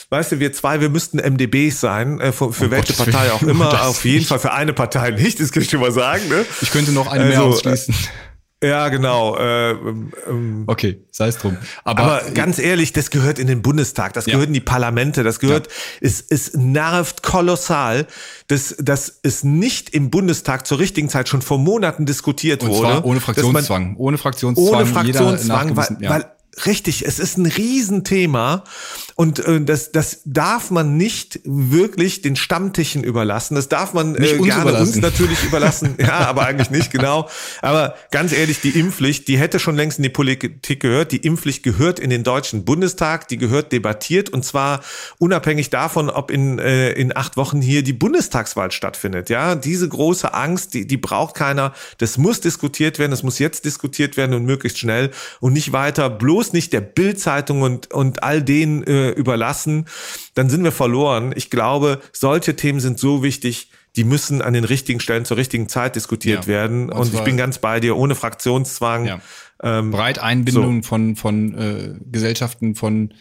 weißt 0.09 0.33
du, 0.33 0.39
wir 0.39 0.53
zwei, 0.53 0.81
wir 0.81 0.89
müssten 0.89 1.17
MDBs 1.17 1.79
sein, 1.79 2.19
äh, 2.19 2.31
für, 2.31 2.51
für 2.51 2.67
oh 2.67 2.71
welche 2.71 2.93
Gott, 2.93 3.11
Partei 3.11 3.31
auch 3.31 3.41
immer, 3.43 3.83
auf 3.87 4.05
jeden 4.05 4.25
Fall 4.25 4.39
für 4.39 4.53
eine 4.53 4.73
Partei 4.73 5.11
nicht, 5.11 5.39
das 5.39 5.51
kann 5.51 5.63
ich 5.63 5.69
schon 5.69 5.81
mal 5.81 5.91
sagen. 5.91 6.27
Ne? 6.29 6.45
Ich 6.61 6.71
könnte 6.71 6.91
noch 6.91 7.07
eine 7.07 7.25
also, 7.25 7.37
mehr 7.37 7.43
ausschließen. 7.43 7.95
Ja, 8.61 8.89
genau. 8.89 9.37
Äh, 9.37 9.71
ähm, 9.71 10.63
okay, 10.67 11.05
sei 11.11 11.27
es 11.27 11.37
drum. 11.37 11.57
Aber, 11.85 12.03
aber, 12.03 12.31
ganz 12.31 12.59
ehrlich, 12.59 12.91
das 12.91 13.09
gehört 13.09 13.39
in 13.39 13.47
den 13.47 13.61
Bundestag, 13.61 14.13
das 14.13 14.25
ja. 14.25 14.33
gehört 14.33 14.49
in 14.49 14.53
die 14.53 14.59
Parlamente, 14.59 15.23
das 15.23 15.39
gehört, 15.39 15.67
ja. 15.67 15.73
es, 16.01 16.25
es 16.29 16.53
nervt 16.55 17.23
kolossal, 17.23 18.05
dass, 18.47 18.75
dass 18.77 19.19
es 19.23 19.45
nicht 19.45 19.91
im 19.91 20.09
Bundestag 20.09 20.67
zur 20.67 20.79
richtigen 20.79 21.07
Zeit 21.07 21.29
schon 21.29 21.41
vor 21.41 21.57
Monaten 21.57 22.05
diskutiert 22.05 22.61
Und 22.63 22.69
wurde. 22.69 23.05
ohne 23.05 23.21
Fraktionszwang. 23.21 23.87
Man, 23.89 23.95
ohne 23.95 24.17
Fraktionszwang. 24.17 24.67
Ohne 24.67 24.85
Fraktionszwang, 24.85 25.77
weil, 25.77 25.97
ja. 26.01 26.09
weil 26.09 26.25
Richtig, 26.65 27.05
es 27.05 27.19
ist 27.19 27.37
ein 27.37 27.45
Riesenthema 27.45 28.63
und 29.15 29.39
äh, 29.39 29.61
das, 29.61 29.91
das 29.91 30.21
darf 30.25 30.71
man 30.71 30.97
nicht 30.97 31.39
wirklich 31.43 32.21
den 32.21 32.35
Stammtischen 32.35 33.03
überlassen. 33.03 33.55
Das 33.55 33.69
darf 33.69 33.93
man 33.93 34.15
äh, 34.15 34.33
uns 34.37 34.47
gerne 34.47 34.79
uns 34.79 34.95
natürlich 34.95 35.43
überlassen. 35.43 35.95
Ja, 35.99 36.19
aber 36.19 36.45
eigentlich 36.45 36.69
nicht, 36.69 36.91
genau. 36.91 37.29
Aber 37.61 37.95
ganz 38.11 38.31
ehrlich, 38.31 38.61
die 38.61 38.69
Impfpflicht, 38.69 39.27
die 39.27 39.37
hätte 39.37 39.59
schon 39.59 39.75
längst 39.75 39.99
in 39.99 40.03
die 40.03 40.09
Politik 40.09 40.79
gehört. 40.79 41.11
Die 41.11 41.17
Impfpflicht 41.17 41.61
gehört 41.61 41.99
in 41.99 42.09
den 42.09 42.23
Deutschen 42.23 42.63
Bundestag, 42.63 43.27
die 43.27 43.37
gehört 43.37 43.71
debattiert 43.71 44.29
und 44.29 44.45
zwar 44.45 44.81
unabhängig 45.17 45.69
davon, 45.69 46.09
ob 46.09 46.31
in, 46.31 46.57
äh, 46.57 46.91
in 46.93 47.15
acht 47.15 47.37
Wochen 47.37 47.61
hier 47.61 47.83
die 47.83 47.93
Bundestagswahl 47.93 48.71
stattfindet. 48.71 49.29
Ja, 49.29 49.55
diese 49.55 49.87
große 49.87 50.33
Angst, 50.33 50.73
die, 50.73 50.87
die 50.87 50.97
braucht 50.97 51.35
keiner. 51.35 51.73
Das 51.97 52.17
muss 52.17 52.39
diskutiert 52.39 52.97
werden, 52.97 53.11
das 53.11 53.23
muss 53.23 53.39
jetzt 53.39 53.65
diskutiert 53.65 54.17
werden 54.17 54.33
und 54.33 54.45
möglichst 54.45 54.79
schnell 54.79 55.11
und 55.39 55.53
nicht 55.53 55.73
weiter 55.73 56.09
bloß 56.09 56.48
bloß 56.49 56.53
nicht 56.53 56.73
der 56.73 56.81
Bildzeitung 56.81 57.61
und, 57.61 57.91
und 57.91 58.23
all 58.23 58.41
denen 58.41 58.83
äh, 58.83 59.09
überlassen, 59.11 59.85
dann 60.33 60.49
sind 60.49 60.63
wir 60.63 60.71
verloren. 60.71 61.33
Ich 61.35 61.49
glaube, 61.49 61.99
solche 62.11 62.55
Themen 62.55 62.79
sind 62.79 62.99
so 62.99 63.23
wichtig, 63.23 63.71
die 63.95 64.03
müssen 64.03 64.41
an 64.41 64.53
den 64.53 64.63
richtigen 64.63 64.99
Stellen 64.99 65.25
zur 65.25 65.37
richtigen 65.37 65.67
Zeit 65.67 65.95
diskutiert 65.95 66.45
ja, 66.45 66.47
werden. 66.47 66.89
Und, 66.89 66.99
und 66.99 67.13
ich 67.13 67.21
bin 67.21 67.37
ganz 67.37 67.57
bei 67.59 67.79
dir, 67.79 67.97
ohne 67.97 68.15
Fraktionszwang. 68.15 69.05
Ja. 69.05 69.21
Ähm, 69.61 69.91
Breit 69.91 70.19
Einbindung 70.19 70.83
so. 70.83 70.89
von, 70.89 71.15
von 71.15 71.57
äh, 71.57 71.95
Gesellschaften, 72.11 72.75
von 72.75 73.13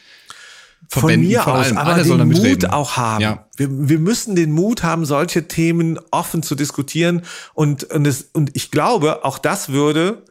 von 0.90 1.20
mir 1.20 1.42
von 1.42 1.52
aus, 1.52 1.76
aber 1.76 2.02
den 2.02 2.28
Mut 2.28 2.64
auch 2.66 2.96
haben. 2.96 3.20
Ja. 3.20 3.46
Wir, 3.56 3.68
wir 3.70 3.98
müssen 3.98 4.36
den 4.36 4.52
Mut 4.52 4.82
haben, 4.82 5.04
solche 5.04 5.46
Themen 5.46 5.98
offen 6.12 6.42
zu 6.42 6.54
diskutieren. 6.54 7.22
Und, 7.52 7.84
und, 7.84 8.06
es, 8.06 8.30
und 8.32 8.52
ich 8.54 8.70
glaube, 8.70 9.22
auch 9.22 9.38
das 9.38 9.68
würde 9.68 10.22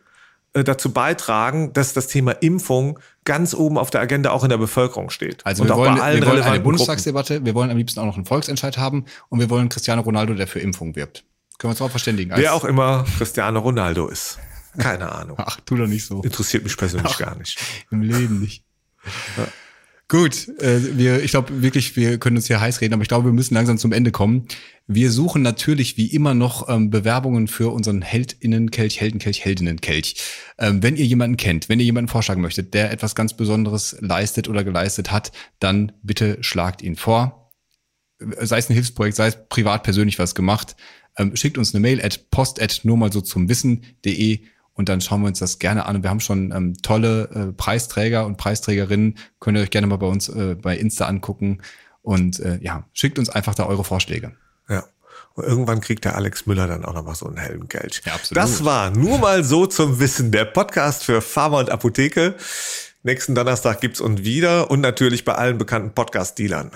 dazu 0.63 0.91
beitragen, 0.91 1.73
dass 1.73 1.93
das 1.93 2.07
Thema 2.07 2.31
Impfung 2.31 2.99
ganz 3.25 3.53
oben 3.53 3.77
auf 3.77 3.89
der 3.89 4.01
Agenda 4.01 4.31
auch 4.31 4.43
in 4.43 4.49
der 4.49 4.57
Bevölkerung 4.57 5.09
steht. 5.09 5.45
Also 5.45 5.63
und 5.63 5.69
wir 5.69 5.75
wollen, 5.75 5.95
wir 5.95 6.25
wollen 6.25 6.41
eine 6.41 6.59
Bundestagsdebatte, 6.59 7.35
Gruppen. 7.35 7.45
wir 7.45 7.55
wollen 7.55 7.69
am 7.71 7.77
liebsten 7.77 7.99
auch 7.99 8.05
noch 8.05 8.15
einen 8.15 8.25
Volksentscheid 8.25 8.77
haben 8.77 9.05
und 9.29 9.39
wir 9.39 9.49
wollen 9.49 9.69
Cristiano 9.69 10.01
Ronaldo, 10.01 10.33
der 10.33 10.47
für 10.47 10.59
Impfung 10.59 10.95
wirbt. 10.95 11.23
Können 11.57 11.69
wir 11.69 11.71
uns 11.71 11.81
auch 11.81 11.89
verständigen. 11.89 12.31
Wer 12.35 12.53
auch 12.53 12.63
immer 12.63 13.05
Cristiano 13.17 13.59
Ronaldo 13.59 14.07
ist. 14.07 14.39
Keine 14.77 15.11
Ahnung. 15.11 15.37
Ach, 15.39 15.59
tu 15.65 15.75
doch 15.75 15.87
nicht 15.87 16.05
so. 16.05 16.21
Interessiert 16.21 16.63
mich 16.63 16.77
persönlich 16.77 17.13
Ach, 17.15 17.19
gar 17.19 17.35
nicht. 17.35 17.59
Im 17.89 18.01
Leben 18.01 18.39
nicht. 18.39 18.63
Ja. 19.37 19.47
Gut, 20.09 20.47
äh, 20.59 20.97
wir, 20.97 21.21
ich 21.21 21.31
glaube 21.31 21.61
wirklich, 21.61 21.97
wir 21.97 22.17
können 22.17 22.37
uns 22.37 22.47
hier 22.47 22.61
heiß 22.61 22.79
reden, 22.79 22.93
aber 22.93 23.03
ich 23.03 23.09
glaube, 23.09 23.25
wir 23.25 23.33
müssen 23.33 23.55
langsam 23.55 23.77
zum 23.77 23.91
Ende 23.91 24.11
kommen. 24.11 24.47
Wir 24.87 25.11
suchen 25.11 25.41
natürlich 25.41 25.97
wie 25.97 26.07
immer 26.07 26.33
noch 26.33 26.69
ähm, 26.69 26.89
Bewerbungen 26.89 27.49
für 27.49 27.73
unseren 27.73 28.01
Heldinnenkelch, 28.01 29.01
Heldenkelch, 29.01 29.43
Heldinnenkelch. 29.43 30.15
Ähm, 30.59 30.81
wenn 30.81 30.95
ihr 30.95 31.05
jemanden 31.05 31.35
kennt, 31.35 31.67
wenn 31.67 31.81
ihr 31.81 31.85
jemanden 31.85 32.07
vorschlagen 32.07 32.41
möchtet, 32.41 32.73
der 32.73 32.91
etwas 32.91 33.15
ganz 33.15 33.35
Besonderes 33.35 33.97
leistet 33.99 34.47
oder 34.47 34.63
geleistet 34.63 35.11
hat, 35.11 35.33
dann 35.59 35.91
bitte 36.03 36.37
schlagt 36.39 36.81
ihn 36.81 36.95
vor. 36.95 37.51
Sei 38.19 38.59
es 38.59 38.69
ein 38.69 38.75
Hilfsprojekt, 38.75 39.17
sei 39.17 39.27
es 39.27 39.37
privat 39.49 39.83
persönlich 39.83 40.19
was 40.19 40.35
gemacht. 40.35 40.77
Ähm, 41.17 41.35
schickt 41.35 41.57
uns 41.57 41.73
eine 41.75 41.81
Mail 41.81 42.01
at 42.01 42.29
post 42.31 42.61
at 42.61 42.79
nur 42.83 42.95
mal 42.95 43.11
so 43.11 43.19
zum 43.19 43.49
Wissen.de 43.49 44.39
und 44.77 44.89
dann 44.89 45.01
schauen 45.01 45.21
wir 45.21 45.27
uns 45.27 45.39
das 45.39 45.57
gerne 45.57 45.87
an. 45.87 45.97
Und 45.97 46.03
wir 46.03 46.11
haben 46.11 46.19
schon 46.19 46.51
ähm, 46.51 46.75
tolle 46.83 47.29
äh, 47.33 47.51
Preisträger 47.51 48.27
und 48.27 48.37
Preisträgerinnen. 48.37 49.17
Könnt 49.39 49.57
ihr 49.57 49.63
euch 49.63 49.71
gerne 49.71 49.87
mal 49.87 49.97
bei 49.97 50.05
uns 50.05 50.29
äh, 50.29 50.55
bei 50.55 50.77
Insta 50.77 51.07
angucken. 51.07 51.63
Und 52.03 52.39
äh, 52.39 52.59
ja, 52.61 52.85
schickt 52.93 53.17
uns 53.17 53.29
einfach 53.29 53.55
da 53.55 53.65
eure 53.65 53.83
Vorschläge. 53.83 54.33
Ja. 54.69 54.83
Und 55.33 55.45
irgendwann 55.45 55.81
kriegt 55.81 56.05
der 56.05 56.15
Alex 56.15 56.45
Müller 56.45 56.67
dann 56.67 56.85
auch 56.85 56.93
noch 56.93 57.03
mal 57.03 57.15
so 57.15 57.25
einen 57.25 57.37
hellen 57.37 57.67
Geld. 57.67 58.03
Ja, 58.05 58.13
absolut. 58.13 58.37
Das 58.37 58.63
war 58.65 58.91
nur 58.91 59.17
mal 59.17 59.43
so 59.43 59.65
zum 59.65 59.99
Wissen 59.99 60.31
der 60.31 60.45
Podcast 60.45 61.03
für 61.03 61.21
Pharma 61.21 61.59
und 61.59 61.71
Apotheke. 61.71 62.35
Nächsten 63.01 63.33
Donnerstag 63.33 63.81
gibt's 63.81 63.99
uns 63.99 64.21
wieder 64.23 64.69
und 64.69 64.81
natürlich 64.81 65.25
bei 65.25 65.33
allen 65.33 65.57
bekannten 65.57 65.95
Podcast-Dealern. 65.95 66.69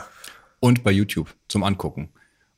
Und 0.60 0.84
bei 0.84 0.92
YouTube 0.92 1.28
zum 1.48 1.64
Angucken. 1.64 2.10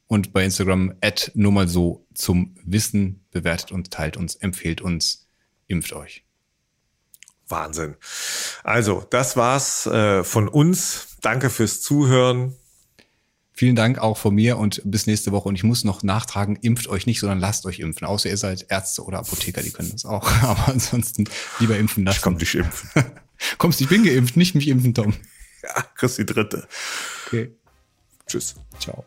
Und 0.08 0.32
bei 0.32 0.45
Instagram 0.45 0.93
at 1.01 1.32
nur 1.36 1.51
mal 1.51 1.67
so 1.67 2.06
zum 2.13 2.56
Wissen. 2.63 3.25
Bewertet 3.32 3.73
uns, 3.73 3.89
teilt 3.89 4.15
uns, 4.15 4.36
empfehlt 4.36 4.79
uns 4.79 5.22
impft 5.73 5.93
euch. 5.93 6.23
Wahnsinn. 7.49 7.95
Also, 8.63 9.05
das 9.09 9.36
war's 9.36 9.86
äh, 9.86 10.23
von 10.23 10.47
uns. 10.47 11.17
Danke 11.21 11.49
fürs 11.49 11.81
Zuhören. 11.81 12.55
Vielen 13.55 13.75
Dank 13.75 13.99
auch 13.99 14.17
von 14.17 14.33
mir 14.33 14.57
und 14.57 14.81
bis 14.83 15.05
nächste 15.05 15.31
Woche. 15.31 15.47
Und 15.47 15.55
ich 15.55 15.63
muss 15.63 15.83
noch 15.83 16.01
nachtragen, 16.01 16.55
impft 16.62 16.88
euch 16.88 17.05
nicht, 17.05 17.19
sondern 17.19 17.39
lasst 17.39 17.65
euch 17.65 17.79
impfen. 17.79 18.07
Außer 18.07 18.29
ihr 18.29 18.38
seid 18.38 18.65
Ärzte 18.69 19.03
oder 19.03 19.19
Apotheker, 19.19 19.62
die 19.62 19.69
können 19.71 19.91
das 19.91 20.05
auch. 20.05 20.29
Aber 20.41 20.69
ansonsten 20.69 21.25
lieber 21.59 21.77
impfen 21.77 22.03
lassen. 22.03 22.17
Ich 22.17 22.21
komm 22.23 22.38
dich 22.38 22.55
impfen. 22.55 22.89
Kommst, 23.57 23.81
ich 23.81 23.89
bin 23.89 24.03
geimpft, 24.03 24.38
nicht 24.38 24.55
mich 24.55 24.67
impfen, 24.67 24.93
Tom. 24.93 25.13
Ja, 25.63 25.81
kriegst 25.95 26.17
die 26.17 26.25
dritte. 26.25 26.67
Okay. 27.25 27.55
Tschüss. 28.27 28.55
Ciao. 28.81 29.05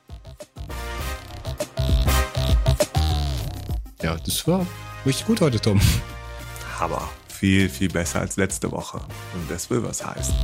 Ja, 4.03 4.17
das 4.17 4.47
war 4.47 4.67
richtig 5.05 5.27
gut 5.27 5.43
heute, 5.43 5.61
Tom. 5.61 5.79
Aber 6.79 7.09
viel, 7.29 7.69
viel 7.69 7.89
besser 7.89 8.21
als 8.21 8.37
letzte 8.37 8.71
Woche. 8.71 8.99
Und 9.35 9.51
das 9.51 9.71
will 9.71 9.83
was 9.83 10.05
heißen. 10.05 10.35